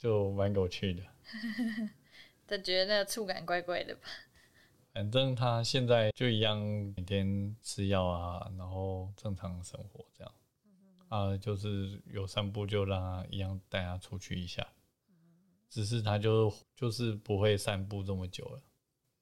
[0.00, 1.02] 就蛮有趣的。
[2.48, 4.00] 他觉得那个触感怪怪的吧？
[4.92, 6.58] 反正他现在就一样，
[6.96, 10.32] 每天吃药啊，然后正常生活这样。
[11.08, 14.66] 啊，就是有散步就让他一样带他出去一下，
[15.68, 18.62] 只是他就就是不会散步这么久了。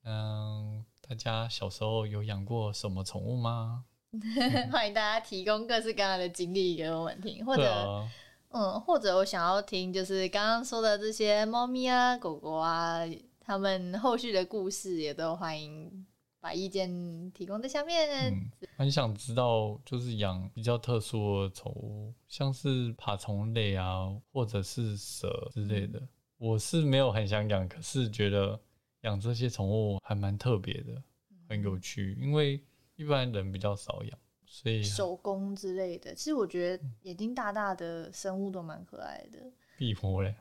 [0.04, 3.84] 嗯，大家小时候有养过什么宠物吗？
[4.72, 8.10] 欢迎大家提供各式各样的经历给我们听，或者、啊，
[8.50, 13.00] 嗯，或者我想要听，就是刚刚说的这些猫咪啊、狗狗啊，
[13.48, 16.06] 他们后续的故事，也都欢迎
[16.38, 18.30] 把意见提供在下面。
[18.30, 26.06] 嗯，很想知道，就是养比较特殊的宠物，像是爬虫类啊，或者是蛇之类的。
[26.36, 28.60] 我是没有很想养，可是觉得
[29.00, 31.02] 养这些宠物还蛮特别的，
[31.48, 32.62] 很有趣，因为
[32.96, 39.50] 一般人比较少养，所以手工之类的，其实我觉得眼睛大大的生物都蛮可爱的。
[39.78, 40.36] 壁虎嘞，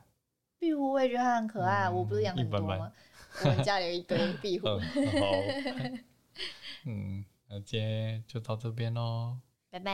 [0.58, 2.92] 壁虎我也觉得它很可爱，我不是养很多一般吗？
[3.44, 4.66] 我们家里有一堆 壁虎。
[4.68, 4.80] 嗯，
[5.20, 5.26] 好，
[6.86, 9.38] 嗯，那今天就到这边喽。
[9.70, 9.92] 拜拜。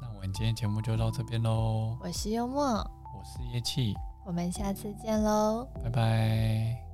[0.00, 1.98] 那我们今天节目就到这边喽。
[2.00, 5.68] 我是幽默，我是叶气，我们下次见喽。
[5.84, 6.85] 拜拜。